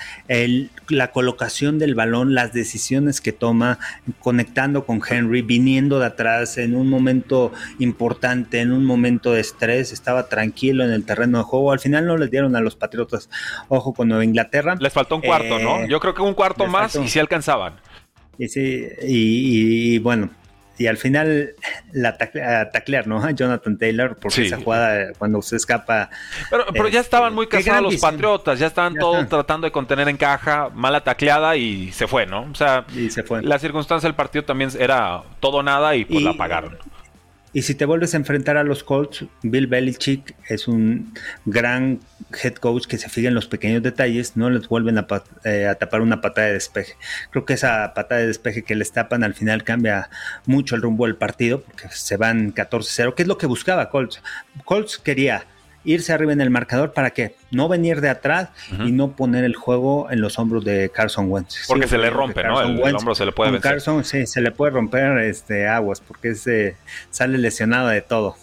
[0.88, 3.78] la colocación del balón, las decisiones que toma,
[4.20, 9.92] conectando con Henry, viniendo de atrás en un momento importante, en un momento de estrés,
[9.92, 11.72] estaba tranquilo en el terreno de juego.
[11.72, 13.30] Al final no les dieron a los Patriotas
[13.68, 14.76] ojo con Nueva Inglaterra.
[14.80, 15.82] Les faltó un cuarto, ¿no?
[15.82, 17.74] Eh, Yo creo que un cuarto más y si alcanzaban.
[18.38, 20.30] Y, sí, y, bueno,
[20.78, 21.54] y al final
[21.92, 23.28] la taclear, ¿no?
[23.34, 26.10] Jonathan Taylor, porque esa jugada cuando se escapa.
[26.50, 30.08] Pero, pero ya estaban muy este, casados los Patriotas, ya estaban todos tratando de contener
[30.08, 32.42] en caja, mala tacleada y se fue, ¿no?
[32.50, 32.84] O sea,
[33.42, 36.78] la circunstancia del partido también era todo nada y pues la pagaron.
[37.54, 41.12] Y si te vuelves a enfrentar a los Colts, Bill Belichick es un
[41.44, 42.00] gran
[42.42, 45.06] head coach que se fija en los pequeños detalles, no les vuelven a,
[45.44, 46.94] eh, a, tapar una patada de despeje.
[47.30, 50.08] Creo que esa patada de despeje que les tapan al final cambia
[50.46, 54.22] mucho el rumbo del partido, porque se van 14-0, que es lo que buscaba Colts.
[54.64, 55.44] Colts quería
[55.84, 58.50] irse arriba en el marcador para que no venir de atrás
[58.84, 61.66] y no poner el juego en los hombros de Carson Wentz.
[61.66, 62.60] Porque se le rompe, ¿no?
[62.60, 63.72] El, hombro se le puede vencer.
[63.72, 66.76] Carson, sí, se le puede romper este, aguas porque se
[67.10, 68.36] sale lesionado de todo.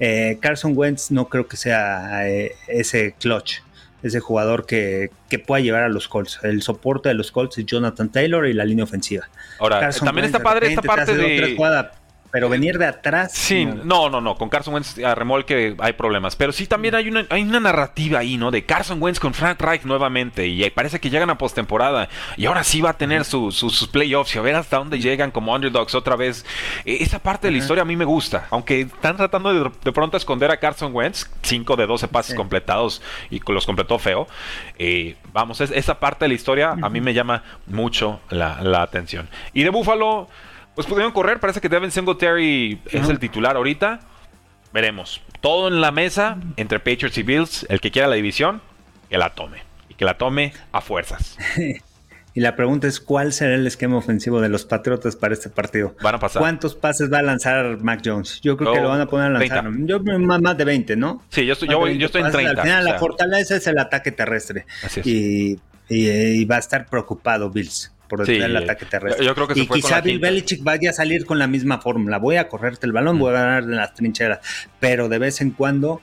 [0.00, 3.60] Eh, Carson Wentz no creo que sea eh, ese clutch,
[4.02, 6.40] ese jugador que, que, pueda llevar a los Colts.
[6.42, 9.28] El soporte de los Colts es Jonathan Taylor y la línea ofensiva.
[9.60, 11.56] Ahora, también está padre esta parte de
[12.32, 13.32] pero venir de atrás.
[13.32, 14.36] Sí, no, no, no.
[14.36, 16.34] Con Carson Wentz a remolque hay problemas.
[16.34, 18.50] Pero sí también hay una, hay una narrativa ahí, ¿no?
[18.50, 20.46] De Carson Wentz con Frank Reich nuevamente.
[20.46, 22.08] Y parece que llegan a postemporada.
[22.38, 25.54] Y ahora sí va a tener sus playoffs y a ver hasta dónde llegan como
[25.54, 26.46] underdogs otra vez.
[26.86, 28.46] E, esa parte de la historia a mí me gusta.
[28.50, 31.28] Aunque están tratando de, pronto esconder a Carson Wentz.
[31.42, 34.26] 5 de 12 pases completados y los completó feo.
[34.78, 39.28] Eh, vamos, esa parte de la historia a mí me llama mucho la, la atención.
[39.52, 40.28] Y de Buffalo.
[40.74, 44.00] Pues pudieron correr, parece que Devin Singletary es el titular ahorita.
[44.72, 45.20] Veremos.
[45.40, 47.66] Todo en la mesa entre Patriots y Bills.
[47.68, 48.62] El que quiera la división,
[49.10, 49.62] que la tome.
[49.90, 51.36] Y que la tome a fuerzas.
[52.34, 55.94] y la pregunta es: ¿cuál será el esquema ofensivo de los Patriotas para este partido?
[56.02, 56.40] Van a pasar.
[56.40, 58.40] ¿Cuántos pases va a lanzar Mac Jones?
[58.40, 59.70] Yo creo que lo van a poner a lanzar.
[59.80, 61.22] Yo más de 20, ¿no?
[61.28, 62.50] Sí, yo estoy, yo, estoy en 30.
[62.50, 64.64] Al final, la fortaleza es el ataque terrestre.
[64.82, 65.06] Así es.
[65.06, 65.60] y,
[65.90, 69.24] y va a estar preocupado Bills por detener el ataque terrestre.
[69.24, 72.18] Yo, creo que y quizá Bill Belichick vaya a salir con la misma fórmula.
[72.18, 74.40] Voy a correrte el balón, voy a ganar en las trincheras,
[74.80, 76.00] pero de vez en cuando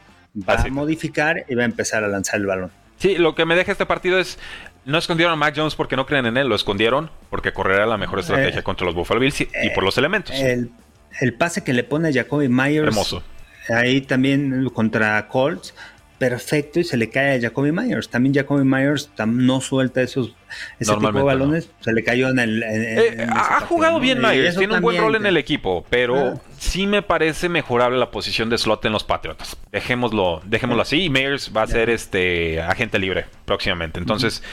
[0.48, 2.72] va a modificar y va a empezar a lanzar el balón.
[2.98, 4.38] Sí, lo que me deja este partido es
[4.86, 7.98] no escondieron a Mac Jones porque no creen en él, lo escondieron porque correrá la
[7.98, 10.36] mejor estrategia eh, contra los Buffalo Bills y, por los elementos.
[10.36, 12.88] El, pase que le pone a Jacoby Myers.
[12.88, 13.24] Hermoso.
[13.70, 15.76] Ahí también contra Colts
[16.20, 18.10] perfecto y se le cae a Jacoby Myers.
[18.10, 20.36] También Jacoby Myers no suelta esos
[20.80, 22.64] ese tipo de balones, se le cayó en el.
[22.64, 26.42] Eh, ha jugado bien Myers, tiene un buen rol en el equipo, pero ah.
[26.58, 29.58] sí me parece mejorable la posición de slot en los Patriotas.
[29.72, 31.06] Dejémoslo, dejémoslo así.
[31.06, 34.00] Y Myers va a ser este agente libre próximamente.
[34.00, 34.44] Entonces,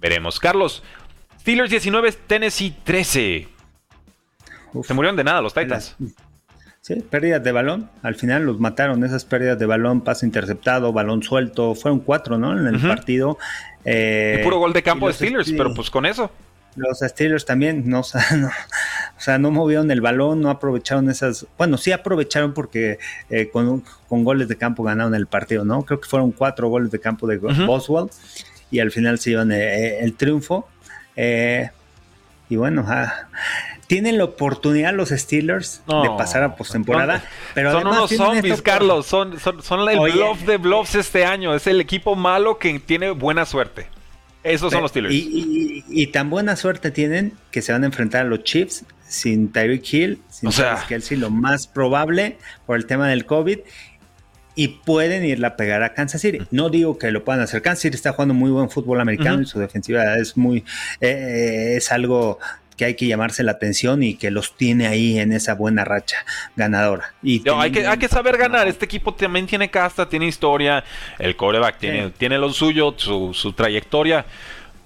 [0.00, 0.38] veremos.
[0.40, 0.82] Carlos,
[1.40, 3.48] Steelers 19, Tennessee 13.
[4.82, 5.96] Se murieron de nada los Titans.
[6.86, 7.90] Sí, pérdidas de balón.
[8.04, 11.74] Al final los mataron esas pérdidas de balón, pase interceptado, balón suelto.
[11.74, 12.56] Fueron cuatro, ¿no?
[12.56, 13.38] En el partido.
[13.84, 16.30] Eh, puro gol de campo de Steelers, pero pues con eso.
[16.76, 18.04] Los Steelers también, no, o
[19.18, 21.48] sea, no movieron el balón, no aprovecharon esas.
[21.58, 25.82] Bueno, sí aprovecharon porque eh, con, goles de campo ganaron el partido, ¿no?
[25.82, 28.10] Creo que fueron cuatro goles de campo de Boswell
[28.70, 30.68] y al final se iban eh, el triunfo.
[31.16, 33.26] y bueno, ah,
[33.86, 37.22] tienen la oportunidad los Steelers de pasar a postemporada.
[37.54, 39.06] Pero son unos zombies, Carlos.
[39.06, 41.54] Son, son, el bluff de bluffs este año.
[41.54, 43.88] Es el equipo malo que tiene buena suerte.
[44.42, 45.14] Esos son los Steelers.
[45.14, 49.92] Y, tan buena suerte tienen que se van a enfrentar a los Chiefs sin Tyreek
[49.92, 53.60] Hill, sin o sea, Kelsey, lo más probable por el tema del COVID.
[54.58, 56.38] Y pueden irla a pegar a Kansas City.
[56.50, 57.60] No digo que lo puedan hacer.
[57.60, 60.64] Kansas City está jugando muy buen fútbol americano y su defensiva es muy.
[61.02, 62.38] Eh, es algo
[62.76, 66.18] que hay que llamarse la atención y que los tiene ahí en esa buena racha
[66.56, 67.14] ganadora.
[67.22, 68.68] Y hay, que, hay que saber ganar.
[68.68, 70.84] Este equipo también tiene casta, tiene historia.
[71.18, 74.26] El coreback tiene, tiene lo suyo, su, trayectoria.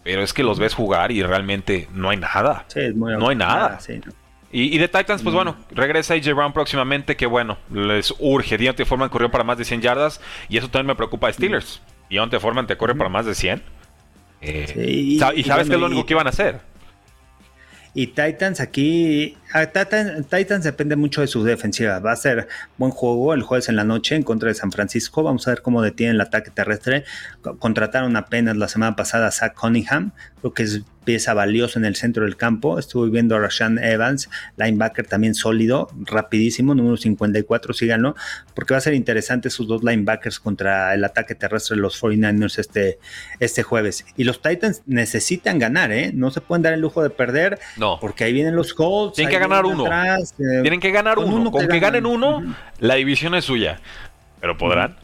[0.03, 2.64] Pero es que los ves jugar y realmente no hay nada.
[2.95, 3.78] no hay nada.
[4.51, 5.36] y, de Titans, pues mm.
[5.36, 8.57] bueno, regresa AJ Brown próximamente, que bueno, les urge.
[8.57, 11.82] Dionte Foreman corrió para más de 100 yardas y eso también me preocupa a Steelers.
[11.84, 12.09] Mm.
[12.09, 13.62] Dionte Foreman te corre para más de 100.
[14.43, 16.70] Eh, y, sabes que es lo único que iban a hacer.
[17.95, 21.98] Y Titans aquí, Titans, depende mucho de su defensiva.
[21.98, 22.48] Va a ser
[22.78, 25.22] buen juego el jueves en la noche en contra de San Francisco.
[25.22, 27.05] Vamos a ver cómo detiene el ataque terrestre.
[27.59, 30.12] Contrataron apenas la semana pasada a Zach Cunningham.
[30.40, 32.78] Creo que es pieza valiosa en el centro del campo.
[32.78, 38.14] Estuve viendo a Rashan Evans, linebacker también sólido, rapidísimo, número 54, síganlo,
[38.55, 42.59] porque va a ser interesante sus dos linebackers contra el ataque terrestre de los 49ers
[42.59, 42.98] este,
[43.38, 44.05] este jueves.
[44.16, 46.12] Y los Titans necesitan ganar, ¿eh?
[46.14, 47.98] No se pueden dar el lujo de perder, no.
[48.01, 49.16] porque ahí vienen los Colts.
[49.41, 49.86] Ganar uno.
[49.86, 51.51] Eh, Tienen que ganar uno.
[51.51, 53.80] Con, que, ganen uno, la división es suya.
[54.41, 54.97] Pero podrán.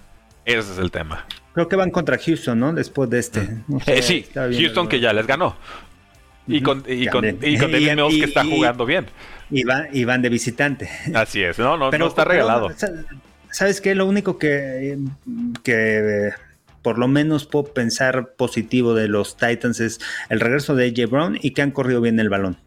[0.44, 1.26] Ese es el tema.
[1.54, 2.72] Creo que van contra Houston, ¿no?
[2.72, 3.48] Después de este.
[3.86, 5.56] Eh, sí, Houston que ya les ganó.
[6.46, 9.06] Y con, y con, y con David Mills que está jugando bien.
[9.50, 10.88] Y van, y van de visitante.
[11.14, 12.68] Así es, no, no, no está regalado.
[13.50, 13.94] ¿Sabes qué?
[13.94, 14.98] Lo único que,
[15.62, 16.30] que
[16.82, 21.38] por lo menos puedo pensar positivo de los Titans es el regreso de AJ Brown
[21.40, 22.58] y que han corrido bien el balón.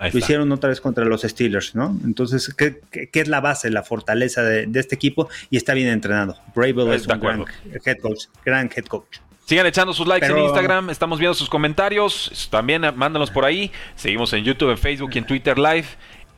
[0.00, 1.96] Lo hicieron otra vez contra los Steelers, ¿no?
[2.04, 2.80] Entonces, ¿qué,
[3.12, 5.28] es la base, la fortaleza de, este equipo?
[5.50, 6.36] Y está bien entrenado.
[6.54, 7.44] Bravo es un gran
[7.84, 9.18] head coach, gran head coach.
[9.46, 13.70] Sigan echando sus likes en Instagram, estamos viendo sus comentarios, también mándanos por ahí.
[13.94, 15.86] Seguimos en YouTube, en Facebook y en Twitter Live.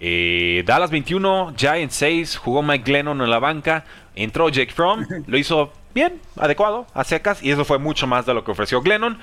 [0.00, 3.84] Eh, Dallas 21, Giants 6, jugó Mike Glennon en la banca,
[4.14, 8.34] entró Jake Fromm, lo hizo bien, adecuado, a secas, y eso fue mucho más de
[8.34, 9.18] lo que ofreció Glennon.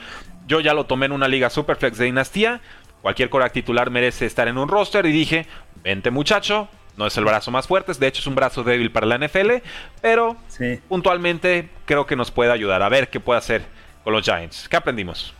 [0.48, 2.62] Yo ya lo tomé en una liga Superflex de dinastía,
[3.06, 5.46] cualquier Corac titular merece estar en un roster, y dije,
[5.84, 9.06] vente muchacho, no es el brazo más fuerte, de hecho es un brazo débil para
[9.06, 9.58] la NFL,
[10.02, 10.36] pero
[10.90, 13.62] puntualmente creo que nos puede ayudar a ver qué puede hacer
[14.04, 14.68] con los Giants.
[14.68, 15.36] ¿Qué aprendimos?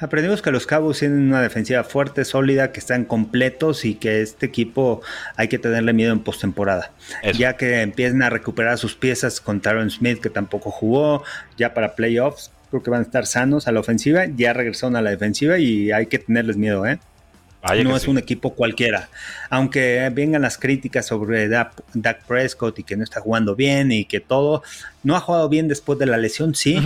[0.00, 4.46] Aprendimos que los Cowboys tienen una defensiva fuerte, sólida, que están completos y que este
[4.46, 5.00] equipo
[5.36, 6.90] hay que tenerle miedo en postemporada.
[7.34, 11.22] Ya que empiezan a recuperar sus piezas con Taron Smith, que tampoco jugó,
[11.56, 15.02] ya para playoffs, creo que van a estar sanos a la ofensiva, ya regresaron a
[15.02, 16.98] la defensiva y hay que tenerles miedo, ¿eh?
[17.84, 19.08] no es un equipo cualquiera.
[19.48, 24.20] Aunque vengan las críticas sobre Dak, Prescott y que no está jugando bien y que
[24.20, 24.62] todo,
[25.04, 26.82] no ha jugado bien después de la lesión, sí,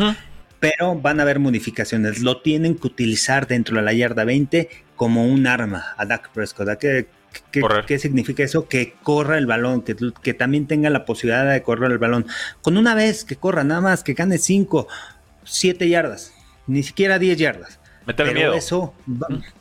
[0.61, 2.20] pero van a haber modificaciones.
[2.20, 6.78] Lo tienen que utilizar dentro de la yarda 20 como un arma a Dak Prescott.
[6.78, 7.07] ¿Qué,
[7.51, 8.68] qué, significa eso?
[8.68, 12.26] Que corra el balón, que, que, también tenga la posibilidad de correr el balón.
[12.62, 14.86] Con una vez que corra, nada más, que gane 5,
[15.49, 16.32] 7 yardas,
[16.66, 17.78] ni siquiera 10 yardas
[18.16, 18.94] pero eso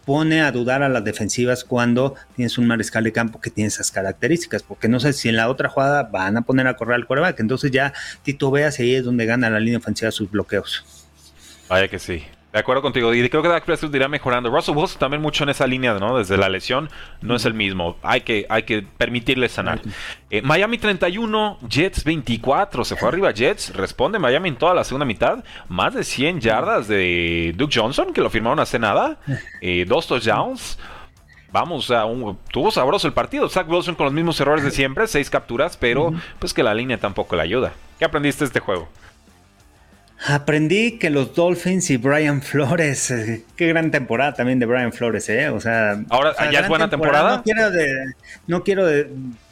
[0.05, 3.91] pone a dudar a las defensivas cuando tienes un mariscal de campo que tiene esas
[3.91, 7.05] características, porque no sé si en la otra jugada van a poner a correr al
[7.05, 10.85] quarterback, entonces ya Tito veas ahí es donde gana la línea ofensiva sus bloqueos.
[11.67, 12.23] Vaya que sí.
[12.57, 13.13] De acuerdo contigo.
[13.13, 14.49] Y creo que Dak Prescott irá mejorando.
[14.49, 16.17] Russell Wilson también mucho en esa línea, ¿no?
[16.17, 16.89] Desde la lesión
[17.21, 17.97] no es el mismo.
[18.01, 19.79] Hay que, hay que permitirle sanar.
[20.31, 22.83] Eh, Miami 31, Jets 24.
[22.83, 23.75] Se fue arriba Jets.
[23.75, 25.43] Responde Miami en toda la segunda mitad.
[25.69, 29.19] Más de 100 yardas de Duke Johnson, que lo firmaron hace nada.
[29.61, 30.79] Eh, dos touchdowns.
[31.51, 33.47] Vamos, a un, tuvo sabroso el partido.
[33.49, 36.97] Zach Wilson con los mismos errores de siempre, seis capturas, pero pues que la línea
[36.97, 37.73] tampoco le ayuda.
[37.99, 38.89] ¿Qué aprendiste de este juego?
[40.25, 45.29] Aprendí que los Dolphins y Brian Flores, eh, qué gran temporada también de Brian Flores,
[45.29, 45.49] ¿eh?
[45.49, 47.37] O sea, ahora ya es buena temporada.
[47.37, 47.69] No quiero,
[48.47, 49.09] no quiero de,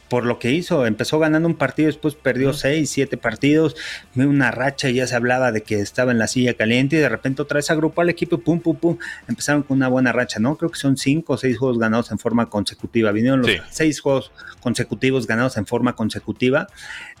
[0.08, 0.86] por lo que hizo.
[0.86, 3.76] Empezó ganando un partido, después perdió seis, siete partidos,
[4.14, 7.08] una racha y ya se hablaba de que estaba en la silla caliente y de
[7.08, 8.98] repente otra vez agrupó al equipo y pum, pum, pum,
[9.28, 10.56] empezaron con una buena racha, ¿no?
[10.56, 13.12] Creo que son cinco o seis juegos ganados en forma consecutiva.
[13.12, 16.66] Vinieron los seis juegos consecutivos ganados en forma consecutiva.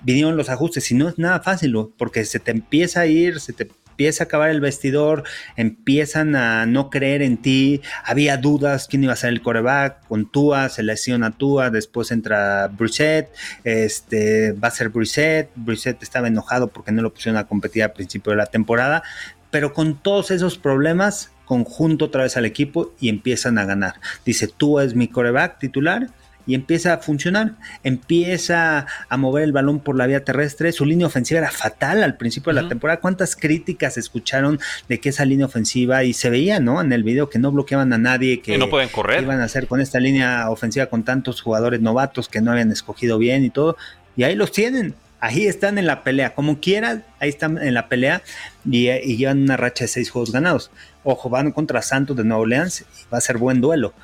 [0.02, 3.52] Vinieron los ajustes y no es nada fácil, porque se te empieza a ir, se
[3.52, 5.24] te empieza a acabar el vestidor,
[5.56, 10.30] empiezan a no creer en ti, había dudas quién iba a ser el coreback, con
[10.30, 13.30] Tua, se lesiona Tua, después entra Brissett,
[13.64, 17.94] este, va a ser Brissett, Brissett estaba enojado porque no lo pusieron a competir al
[17.94, 19.02] principio de la temporada,
[19.50, 23.94] pero con todos esos problemas, conjunto otra vez al equipo y empiezan a ganar.
[24.26, 26.08] Dice, Tua es mi coreback titular,
[26.46, 30.72] y empieza a funcionar, empieza a mover el balón por la vía terrestre.
[30.72, 33.00] Su línea ofensiva era fatal al principio de la temporada.
[33.00, 36.80] ¿Cuántas críticas escucharon de que esa línea ofensiva y se veía, ¿no?
[36.80, 39.22] En el video que no bloqueaban a nadie, que no pueden correr.
[39.22, 43.18] iban a hacer con esta línea ofensiva con tantos jugadores novatos que no habían escogido
[43.18, 43.76] bien y todo.
[44.16, 44.94] Y ahí los tienen.
[45.18, 48.22] Ahí están en la pelea, como quieran, ahí están en la pelea
[48.70, 50.70] y, y llevan una racha de seis juegos ganados.
[51.04, 53.94] Ojo, van contra Santos de Nueva Orleans y va a ser buen duelo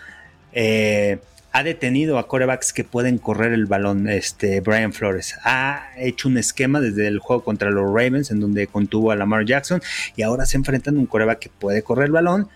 [0.53, 1.19] eh,
[1.53, 5.37] ha detenido a corebacks que pueden correr el balón, este Brian Flores.
[5.45, 9.45] Ha hecho un esquema desde el juego contra los Ravens, en donde contuvo a Lamar
[9.45, 9.83] Jackson,
[10.17, 12.49] y ahora se enfrentan a un coreback que puede correr el balón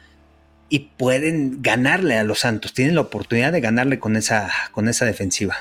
[0.68, 2.72] y pueden ganarle a los Santos.
[2.72, 5.56] Tienen la oportunidad de ganarle con esa, con esa defensiva.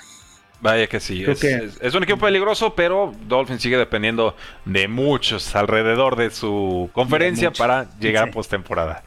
[0.62, 6.32] Vaya que sí, es, un equipo peligroso, pero Dolphins sigue dependiendo de muchos alrededor de
[6.32, 9.04] su conferencia para llegar a postemporada.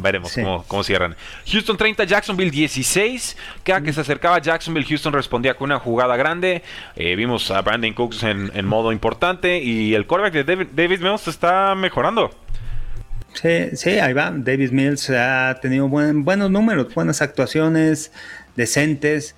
[0.00, 0.34] Veremos
[0.66, 1.14] cómo, cierran.
[1.46, 3.36] Houston 30, Jacksonville 16.
[3.62, 6.62] Cada que se acercaba Jacksonville, Houston respondía con una jugada grande.
[6.96, 11.74] Eh, vimos a Brandon Cooks en, modo importante y el quarterback de David, Mills está
[11.74, 12.30] mejorando.
[13.34, 14.30] Sí, sí, ahí va.
[14.34, 18.12] David Mills ha tenido buenos números, buenas actuaciones,
[18.56, 19.34] decentes.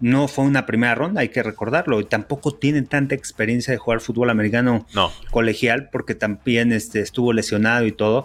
[0.00, 2.00] No fue una primera ronda, hay que recordarlo.
[2.00, 4.86] Y tampoco tiene tanta experiencia de jugar fútbol americano
[5.30, 8.24] colegial, porque también este, estuvo lesionado y todo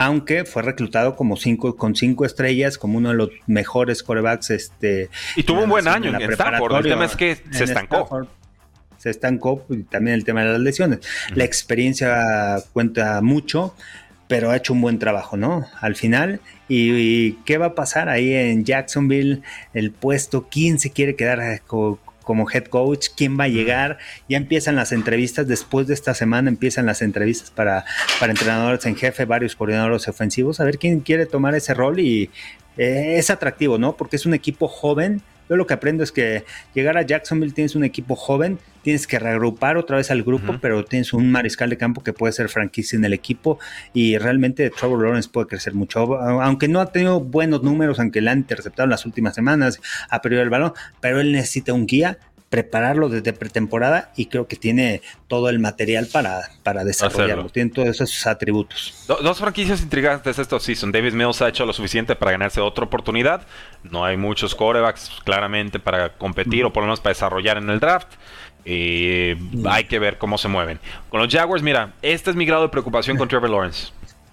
[0.00, 4.48] aunque fue reclutado como cinco, con cinco estrellas, como uno de los mejores corebacks.
[4.48, 6.76] Este, y tuvo un buen año en, Stanford.
[6.76, 8.26] El tema es que se estancó.
[8.96, 11.00] se estancó y también el tema de las lesiones.
[11.34, 13.74] La experiencia cuenta mucho,
[14.26, 15.66] pero ha hecho un buen trabajo, ¿no?
[15.82, 16.40] Al final.
[16.66, 19.42] ¿Y, qué va a pasar ahí en Jacksonville?
[19.74, 23.98] El puesto, ¿quién se quiere quedar con, como head coach, quién va a llegar.
[24.28, 27.84] Ya empiezan las entrevistas, después de esta semana empiezan las entrevistas para,
[28.18, 32.30] para entrenadores en jefe, varios coordinadores ofensivos, a ver quién quiere tomar ese rol y
[32.76, 33.96] eh, es atractivo, ¿no?
[33.96, 35.22] Porque es un equipo joven.
[35.50, 36.44] Yo lo que aprendo es que
[36.74, 40.84] llegar a Jacksonville tienes un equipo joven, tienes que reagrupar otra vez al grupo, pero
[40.84, 43.58] tienes un mariscal de campo que puede ser franquicia en el equipo
[43.92, 48.30] y realmente Trevor Lawrence puede crecer mucho, aunque no ha tenido buenos números, aunque le
[48.30, 52.18] han interceptado en las últimas semanas, ha perdido el balón, pero él necesita un guía
[52.50, 57.48] prepararlo desde pretemporada y creo que tiene todo el material para, para desarrollarlo.
[57.48, 59.06] Tiene todos esos atributos.
[59.06, 60.90] dos franquicias intrigantes estos season.
[60.90, 63.46] David Mills ha hecho lo suficiente para ganarse otra oportunidad.
[63.84, 67.78] No hay muchos corebacks claramente para competir o por lo menos para desarrollar en el
[67.78, 68.08] draft.
[68.64, 69.36] Eh,
[69.66, 70.80] hay que ver cómo se mueven.
[71.08, 73.92] Con los Jaguars, mira, este es mi grado de preocupación con Trevor Lawrence.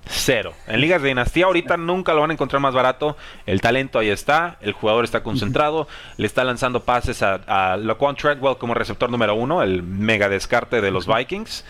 [0.10, 0.54] Cero.
[0.68, 3.18] En ligas de dinastía ahorita nunca lo van a encontrar más barato.
[3.46, 5.88] El talento ahí está, el jugador está concentrado,
[6.18, 10.82] le está lanzando pases a, a Laquan Treadwell como receptor número uno, el mega descarte
[10.82, 11.66] de los Vikings.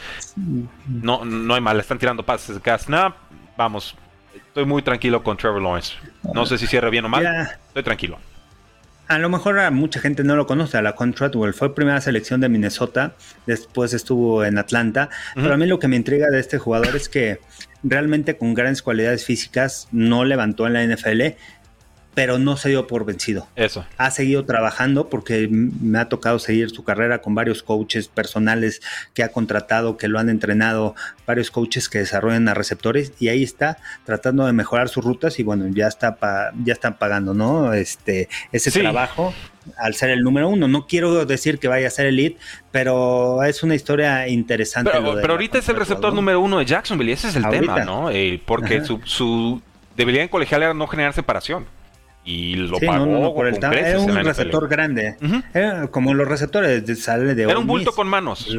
[0.88, 3.16] No, no hay mal, le están tirando pases de snap.
[3.58, 3.96] Vamos,
[4.36, 5.96] estoy muy tranquilo con Trevor Lawrence.
[6.34, 7.26] No sé si cierre bien o mal,
[7.68, 8.20] estoy tranquilo
[9.08, 12.42] a lo mejor a mucha gente no lo conoce, a la Contratwell fue primera selección
[12.42, 13.14] de Minnesota,
[13.46, 17.08] después estuvo en Atlanta, pero a mí lo que me intriga de este jugador es
[17.08, 17.40] que
[17.84, 21.36] realmente con grandes cualidades físicas no levantó en la NFL,
[22.18, 23.48] pero no se dio por vencido.
[23.56, 23.86] Eso.
[23.96, 28.82] Ha seguido trabajando porque me ha tocado seguir su carrera con varios coaches personales
[29.14, 30.96] que ha contratado, que lo han entrenado,
[31.28, 35.44] varios coaches que desarrollan a receptores y ahí está tratando de mejorar sus rutas y
[35.44, 36.18] bueno, ya está
[36.64, 37.72] ya están pagando, ¿no?
[37.74, 39.32] Este ese trabajo
[39.78, 40.68] al ser el número uno.
[40.68, 42.32] No quiero decir que vaya a ser el lead,
[42.72, 44.90] pero es una historia interesante.
[44.92, 48.10] Pero, ahorita es el receptor número uno de Jacksonville y ese es el tema, ¿no?
[48.10, 49.62] Eh, porque su, su
[49.96, 51.77] debilidad en colegial era no generar separación
[52.28, 55.16] y lo pagó por el Era un receptor grande.
[55.92, 58.56] como los receptores de sale de Era un bulto con manos.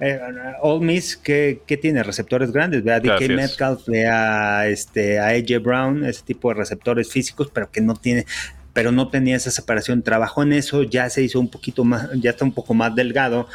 [0.00, 0.20] Eh,
[0.62, 2.02] Old Miss, ¿qué, tiene?
[2.02, 2.82] Receptores grandes.
[2.82, 7.50] Ve a DK Metcalf, ve a, este, a AJ Brown, ese tipo de receptores físicos,
[7.52, 8.24] pero que no tiene
[8.72, 10.02] pero no tenía esa separación.
[10.02, 13.48] Trabajó en eso, ya se hizo un poquito más, ya está un poco más delgado,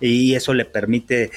[0.00, 1.30] y eso le permite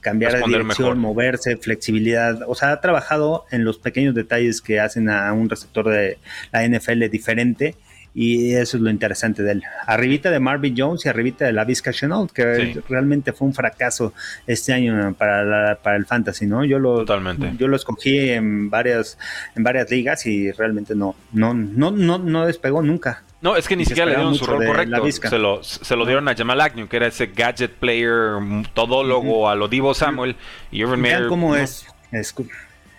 [0.00, 2.40] cambiar de dirección, moverse, flexibilidad.
[2.46, 6.18] O sea, ha trabajado en los pequeños detalles que hacen a un receptor de
[6.52, 7.74] la NFL diferente
[8.14, 9.62] y eso es lo interesante de él.
[9.86, 14.12] Arribita de Marvin Jones y arribita de la Vizca Chenault, que realmente fue un fracaso
[14.44, 16.64] este año para, para el fantasy, ¿no?
[16.64, 17.52] Yo lo, Totalmente.
[17.56, 19.18] yo lo escogí en varias,
[19.54, 23.22] en varias ligas y realmente no, no, no, no, no despegó nunca.
[23.40, 25.10] No, es que ni siquiera le dieron su rol correcto.
[25.12, 28.38] Se lo, se lo dieron a Jamal Agnew, que era ese gadget player,
[28.74, 30.36] todólogo a lo Divo Samuel.
[30.72, 31.86] Y Urban Vean cómo es,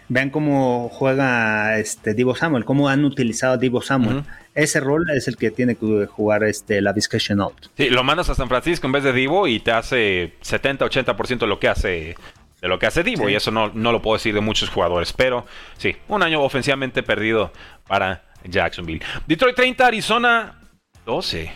[0.08, 4.24] Vean cómo juega este Divo Samuel, cómo han utilizado a Divo Samuel.
[4.56, 7.68] Ese rol es el que tiene que jugar este, la Vizca Chenault.
[7.78, 11.48] Sí, lo mandas a San Francisco en vez de Divo y te hace 70-80% de
[11.48, 12.16] lo que hace
[12.62, 13.30] de lo que hace Divo.
[13.30, 15.14] Y eso no, no lo puedo decir de muchos jugadores.
[15.14, 15.46] Pero
[15.78, 17.52] sí, un año ofensivamente perdido
[17.88, 19.02] para Jacksonville.
[19.28, 20.56] Detroit 30, Arizona
[21.06, 21.52] 12.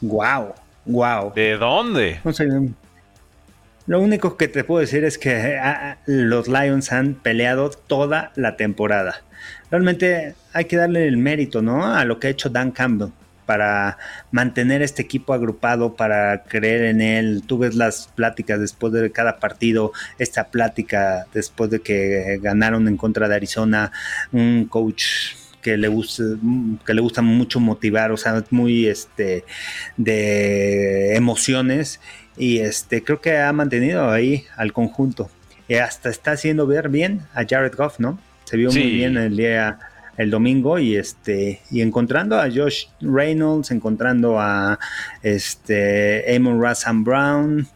[0.00, 0.54] Wow,
[0.84, 1.32] wow.
[1.34, 2.20] ¿De dónde?
[2.24, 2.46] No sé.
[3.86, 8.32] Lo único que te puedo decir es que ah, ah, los Lions han peleado toda
[8.34, 9.22] la temporada.
[9.70, 11.86] Realmente hay que darle el mérito, ¿no?
[11.94, 13.10] A lo que ha hecho Dan Campbell
[13.46, 13.96] para
[14.30, 17.42] mantener este equipo agrupado, para creer en él.
[17.46, 22.96] Tú ves las pláticas después de cada partido, esta plática después de que ganaron en
[22.96, 23.92] contra de Arizona,
[24.32, 25.04] un coach
[25.62, 26.22] que le gusta,
[26.84, 29.44] que le gusta mucho motivar, o sea, muy este
[29.96, 32.00] de emociones
[32.36, 35.30] y este creo que ha mantenido ahí al conjunto.
[35.68, 38.20] Y hasta está haciendo ver bien a Jared Goff, ¿no?
[38.44, 39.80] Se vio muy bien el día
[40.16, 44.78] el domingo y este y encontrando a Josh Reynolds, encontrando a
[45.22, 47.68] este Amon Russell Brown,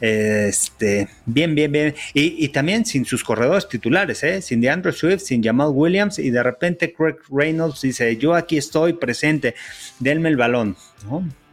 [0.00, 1.94] este, bien, bien, bien.
[2.14, 4.40] Y, también sin sus corredores titulares, ¿eh?
[4.40, 6.18] sin DeAndre Swift, sin Jamal Williams.
[6.18, 9.54] Y de repente Craig Reynolds dice: Yo aquí estoy presente,
[9.98, 10.76] denme el balón.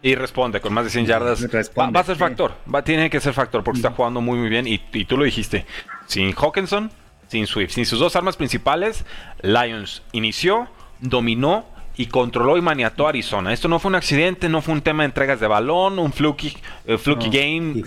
[0.02, 1.44] Y responde con más de 100 yardas.
[1.44, 4.68] va, a ser factor, va, tiene que ser factor porque está jugando muy, muy bien.
[4.68, 5.66] Y, y tú lo dijiste:
[6.06, 6.90] sin Hawkinson,
[7.28, 9.06] sin Swift, sin sus dos armas principales,
[9.42, 10.68] Lions inició,
[11.00, 11.66] dominó
[11.98, 13.52] y controló y maniató a Arizona.
[13.52, 16.56] Esto no fue un accidente, no fue un tema de entregas de balón, un fluky,
[16.86, 17.80] eh, fluky game.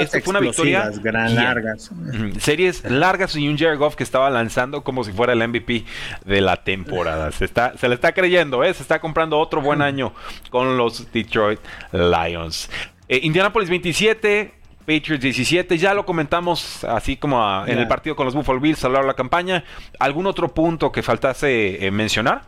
[0.00, 1.90] Esto fue una victoria gran largas.
[2.38, 5.84] Series largas y un Jared Goff que estaba lanzando como si fuera el MVP
[6.24, 7.30] de la temporada.
[7.32, 8.72] Se, está, se le está creyendo, ¿eh?
[8.72, 10.14] se está comprando otro buen año
[10.48, 11.60] con los Detroit
[11.92, 12.70] Lions.
[13.08, 14.54] Eh, Indianapolis 27,
[14.86, 18.88] Patriots 17, ya lo comentamos así como en el partido con los Buffalo Bills a
[18.88, 19.64] lo largo de la campaña.
[19.98, 22.42] ¿Algún otro punto que faltase eh, mencionar?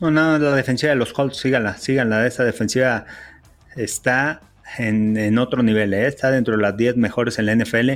[0.00, 2.26] No, no, la defensiva de los Colts, síganla, síganla.
[2.26, 3.06] Esa defensiva
[3.76, 4.40] está
[4.78, 6.06] en, otro nivel, ¿eh?
[6.06, 7.90] está dentro de las 10 mejores en la NFL.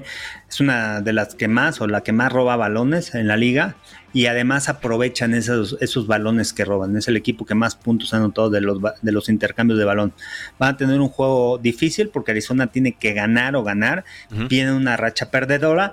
[0.49, 3.77] Es una de las que más o la que más roba balones en la liga
[4.13, 6.97] y además aprovechan esos, esos balones que roban.
[6.97, 10.13] Es el equipo que más puntos ha anotado de los, de los intercambios de balón.
[10.59, 14.05] Van a tener un juego difícil porque Arizona tiene que ganar o ganar.
[14.49, 15.93] Viene una racha perdedora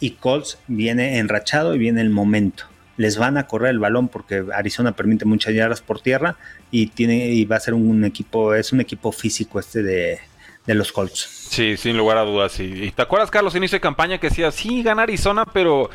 [0.00, 4.44] y Colts viene enrachado y viene el momento les van a correr el balón porque
[4.54, 6.36] Arizona permite muchas yardas por tierra
[6.70, 10.20] y tiene y va a ser un equipo, es un equipo físico este de,
[10.66, 11.48] los Colts.
[11.50, 12.58] Sí, sin lugar a dudas.
[12.60, 15.90] ¿Y te acuerdas, Carlos, inicio de campaña que decía, sí, gana Arizona, pero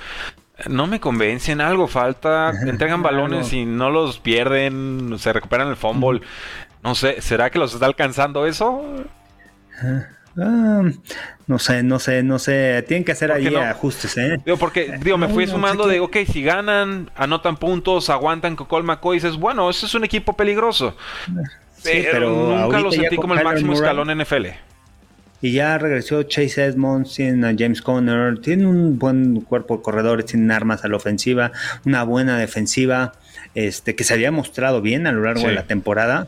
[0.68, 6.22] no me convencen, algo falta, entregan balones y no los pierden, se recuperan el fumble.
[6.84, 8.84] No sé, ¿será que los está alcanzando eso?
[10.40, 10.84] Ah,
[11.48, 12.84] no sé, no sé, no sé.
[12.88, 14.38] Tienen que hacer ahí ajustes, ¿eh?
[14.46, 18.86] Digo, porque, digo, me fui sumando de, ok, si ganan, anotan puntos, aguantan con Cole
[18.86, 20.96] McCoy, dices, bueno, ese es un equipo peligroso.
[21.84, 24.48] pero, nunca lo sentí como el máximo escalón NFL.
[25.40, 30.26] Y ya regresó Chase Edmonds, tienen a James Conner, tienen un buen cuerpo de corredores,
[30.26, 31.52] tienen armas a la ofensiva,
[31.86, 33.14] una buena defensiva,
[33.54, 36.28] este, que se había mostrado bien a lo largo de la temporada.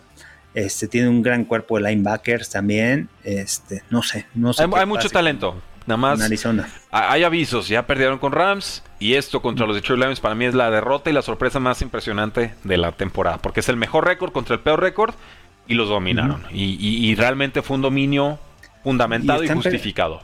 [0.53, 3.09] Este, tiene un gran cuerpo de linebackers también.
[3.23, 4.67] Este, no sé, no sé.
[4.75, 5.61] Hay, mucho talento.
[5.85, 6.21] Nada más.
[6.21, 6.67] Arizona.
[6.91, 10.53] Hay avisos, ya perdieron con Rams y esto contra los Detroit Lions para mí es
[10.53, 14.31] la derrota y la sorpresa más impresionante de la temporada, porque es el mejor récord
[14.31, 15.15] contra el peor récord
[15.67, 16.43] y los dominaron.
[16.51, 18.39] y, realmente fue un dominio
[18.83, 20.21] fundamentado y, justificado.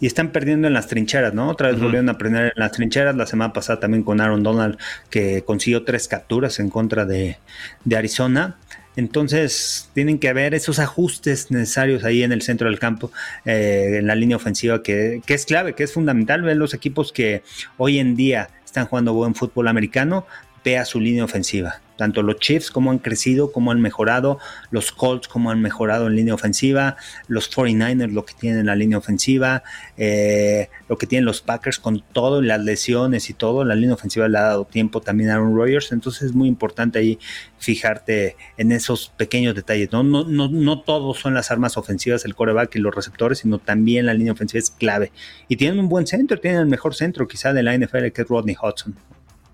[0.00, 1.48] Y están perdiendo en las trincheras, ¿no?
[1.48, 3.14] Otra vez volvieron a perder en las trincheras.
[3.16, 4.78] La semana pasada también con Aaron Donald,
[5.10, 7.38] que consiguió tres capturas en contra de,
[7.84, 8.56] de Arizona.
[8.96, 13.10] Entonces tienen que haber esos ajustes necesarios ahí en el centro del campo,
[13.44, 16.42] eh, en la línea ofensiva, que, es clave, que es fundamental.
[16.42, 17.42] Ver los equipos que
[17.76, 20.26] hoy en día están jugando buen fútbol americano,
[20.64, 21.80] vea su línea ofensiva.
[21.96, 24.38] Tanto los Chiefs como han crecido, como han mejorado,
[24.70, 26.96] los Colts como han mejorado en línea ofensiva,
[27.28, 29.62] los 49ers lo que tienen en la línea ofensiva,
[29.96, 34.28] eh, lo que tienen los Packers con todo, las lesiones y todo, la línea ofensiva
[34.28, 37.18] le ha dado tiempo también a Aaron Rodgers, entonces es muy importante ahí
[37.58, 39.90] fijarte en esos pequeños detalles.
[39.92, 43.58] No, no, no, no todos son las armas ofensivas, el coreback y los receptores, sino
[43.58, 45.12] también la línea ofensiva es clave.
[45.48, 48.28] Y tienen un buen centro, tienen el mejor centro quizá de la NFL que es
[48.28, 48.94] Rodney Hudson.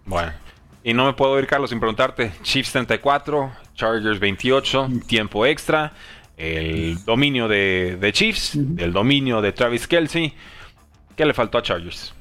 [0.07, 0.33] Bueno.
[0.83, 2.33] Y no me puedo ir, Carlos, sin preguntarte.
[2.43, 5.93] Chiefs 34, Chargers 28, tiempo extra,
[6.37, 10.33] el dominio de, Chiefs, el dominio de Travis Kelsey.
[11.17, 12.15] ¿Qué le faltó a Chargers?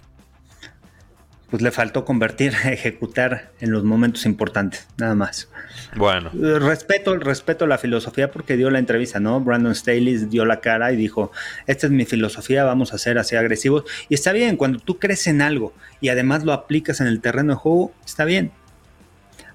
[1.49, 5.49] Pues le faltó convertir, ejecutar en los momentos importantes, nada más.
[5.95, 6.29] Bueno.
[6.59, 9.39] Respeto, respeto la filosofía porque dio la entrevista, ¿no?
[9.41, 11.31] Brandon Staley dio la cara y dijo,
[11.65, 13.83] esta es mi filosofía, vamos a ser así agresivos.
[14.07, 17.53] Y está bien, cuando tú crees en algo y además lo aplicas en el terreno
[17.53, 18.51] de juego, está bien.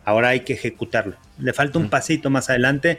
[0.05, 1.17] Ahora hay que ejecutarlo.
[1.39, 2.99] Le falta un pasito más adelante,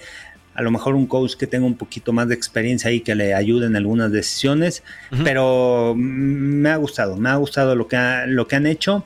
[0.56, 3.34] a lo mejor un coach que tenga un poquito más de experiencia ahí que le
[3.34, 4.84] ayude en algunas decisiones,
[5.24, 7.98] pero me ha gustado, me ha gustado lo que,
[8.28, 9.06] lo que han hecho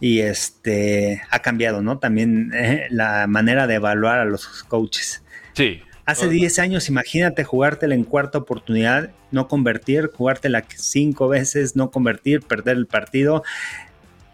[0.00, 1.98] y este ha cambiado, ¿no?
[1.98, 5.22] También eh, la manera de evaluar a los coaches.
[5.52, 5.82] Sí.
[6.06, 12.40] Hace 10 años, imagínate jugártela en cuarta oportunidad, no convertir, jugártela cinco veces, no convertir,
[12.40, 13.42] perder el partido.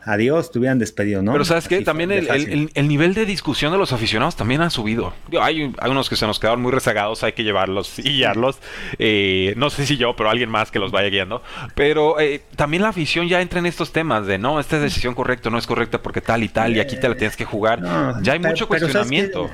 [0.04, 1.32] Adiós, te hubieran despedido, ¿no?
[1.32, 5.12] Pero sabes que también el, nivel de discusión de los aficionados también ha subido.
[5.40, 8.58] Hay, hay, unos que se nos quedaron muy rezagados, hay que llevarlos y guiarlos.
[8.98, 11.42] Eh, no sé si yo, pero alguien más que los vaya guiando.
[11.74, 15.14] Pero eh, también la afición ya entra en estos temas de no, esta es decisión
[15.14, 17.80] correcta, no es correcta porque tal y tal, y aquí te la tienes que jugar.
[18.22, 19.50] ya hay mucho cuestionamiento.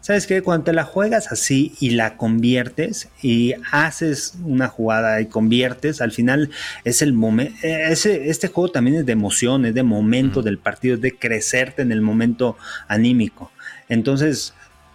[0.00, 0.40] ¿Sabes qué?
[0.40, 6.10] Cuando te la juegas así y la conviertes y haces una jugada y conviertes, al
[6.10, 6.50] final
[6.84, 7.54] es el momento.
[7.62, 11.92] Este juego también es de emoción, es de momento del partido, es de crecerte en
[11.92, 12.56] el momento
[12.88, 13.52] anímico.
[13.90, 14.54] Entonces,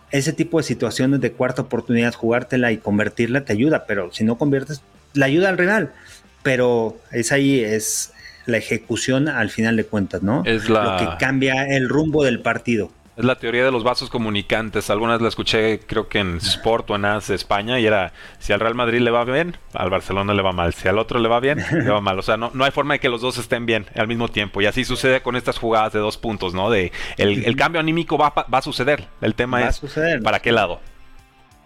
[0.09, 4.39] ese tipo de situaciones de cuarta oportunidad, jugártela y convertirla te ayuda, pero si no
[4.39, 4.81] conviertes,
[5.13, 5.91] la ayuda al rival.
[6.41, 8.11] Pero es ahí, es
[8.47, 10.43] la ejecución al final de cuentas, ¿no?
[10.45, 12.91] Es lo que cambia el rumbo del partido.
[13.17, 14.89] Es la teoría de los vasos comunicantes.
[14.89, 18.51] Algunas la escuché, creo que en Sport o en AS de España, y era: si
[18.51, 20.73] al Real Madrid le va bien, al Barcelona le va mal.
[20.73, 22.19] Si al otro le va bien, le va mal.
[22.19, 24.61] O sea, no, no hay forma de que los dos estén bien al mismo tiempo.
[24.61, 26.69] Y así sucede con estas jugadas de dos puntos, ¿no?
[26.69, 29.07] De el, cambio anímico va, va, a suceder.
[29.21, 29.81] El tema es:
[30.21, 30.81] ¿para qué lado?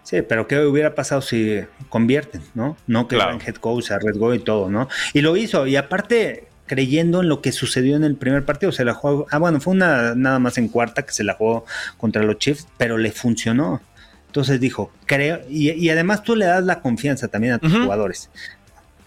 [0.04, 2.76] Sí, pero ¿qué hubiera pasado si convierten, no?
[2.86, 4.88] No que el head coach se arriesgó y todo, ¿no?
[5.12, 5.66] Y lo hizo.
[5.66, 8.70] Y aparte, creyendo en lo que sucedió en el primer partido.
[8.70, 11.66] Se la jugó, ah, bueno, fue una nada más en cuarta que se la jugó
[11.96, 13.80] contra los Chiefs, pero le funcionó.
[14.26, 18.30] Entonces dijo, creo, y, además tú le das la confianza también a tus jugadores.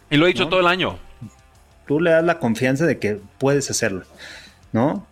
[0.10, 1.00] Y lo he dicho todo el año.
[1.88, 4.04] Tú le das la confianza de que puedes hacerlo,
[4.74, 5.08] ¿no?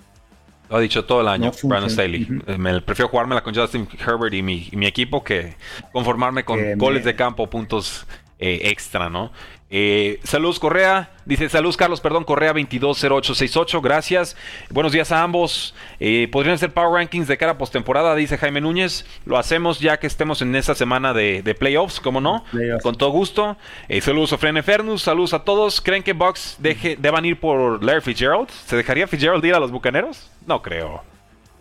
[0.70, 2.28] Lo ha dicho todo el año, Brandon Staley.
[2.58, 5.56] Me prefiero jugármela con Justin Herbert y mi, equipo que
[5.94, 8.06] conformarme con goles de campo, puntos
[8.40, 9.32] eh, extra, ¿no?
[9.74, 14.36] Eh, saludos Correa, dice saludos Carlos, perdón, Correa 220868, gracias.
[14.70, 15.74] Buenos días a ambos.
[16.02, 19.06] Eh, Podrían ser Power Rankings de cara a postemporada, dice Jaime Núñez.
[19.26, 22.44] Lo hacemos ya que estemos en esta semana de, playoffs, ¿cómo no?
[22.84, 23.56] Con todo gusto.
[23.88, 25.80] Eh, saludos a Frene Fernus, saludos a todos.
[25.80, 28.50] ¿Creen que Bucks deje, deban ir por Larry Fitzgerald?
[28.50, 30.30] ¿Se dejaría Fitzgerald ir a los Bucaneros?
[30.46, 31.02] No creo.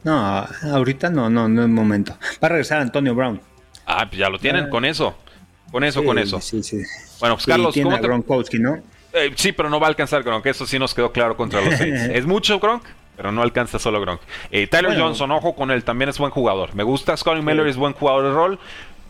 [0.02, 2.16] No, ahorita no, no, no es momento.
[2.42, 3.40] Va a regresar Antonio Brown.
[3.86, 5.14] Ah, pues ya lo tienen con eso.
[5.70, 6.40] Con eso, con eso.
[6.40, 6.82] Sí, sí.
[7.20, 8.78] Bueno, pues Carlos, tiene ¿cómo Gronkowski, ¿no?
[9.12, 10.46] Eh, sí, pero no va a alcanzar Gronk.
[10.46, 12.02] Eso sí nos quedó claro contra los Saints.
[12.12, 12.84] es mucho Gronk,
[13.16, 14.20] pero no alcanza solo Gronk.
[14.50, 16.74] Eh, Tyler Johnson, ojo con él, también es buen jugador.
[16.74, 17.16] Me gusta.
[17.16, 18.58] Scotty Miller es buen jugador de rol,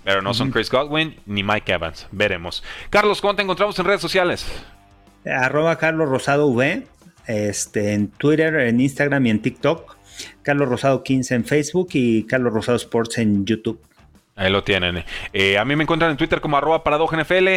[0.05, 2.07] pero no son Chris Godwin ni Mike Evans.
[2.11, 2.62] Veremos.
[2.89, 4.47] Carlos, ¿cómo te encontramos en redes sociales?
[5.24, 6.87] Arroba Carlos Rosado V,
[7.27, 9.97] este, en Twitter, en Instagram y en TikTok.
[10.43, 13.81] Carlos Rosado 15 en Facebook y Carlos Rosado Sports en YouTube.
[14.41, 15.05] Ahí lo tienen.
[15.35, 17.49] Eh, a mí me encuentran en Twitter como arroba NFL.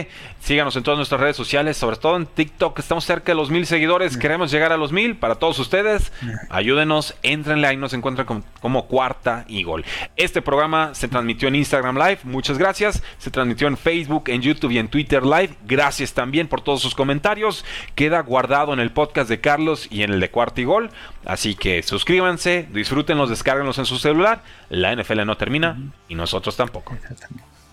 [0.41, 2.77] Síganos en todas nuestras redes sociales, sobre todo en TikTok.
[2.77, 4.17] Estamos cerca de los mil seguidores.
[4.17, 6.11] Queremos llegar a los mil para todos ustedes.
[6.49, 7.67] Ayúdenos, entrenle.
[7.67, 9.85] Ahí nos encuentran como, como, Cuarta y Gol.
[10.17, 12.19] Este programa se transmitió en Instagram Live.
[12.23, 13.01] Muchas gracias.
[13.17, 15.51] Se transmitió en Facebook, en YouTube y en Twitter Live.
[15.65, 17.63] Gracias también por todos sus comentarios.
[17.95, 20.89] Queda guardado en el podcast de Carlos y en el de Cuarta y Gol.
[21.25, 24.43] Así que suscríbanse, disfrútenlos, descárguenlos en su celular.
[24.69, 25.77] La NFL no termina
[26.09, 26.97] y nosotros tampoco.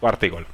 [0.00, 0.46] Cuarta y gol.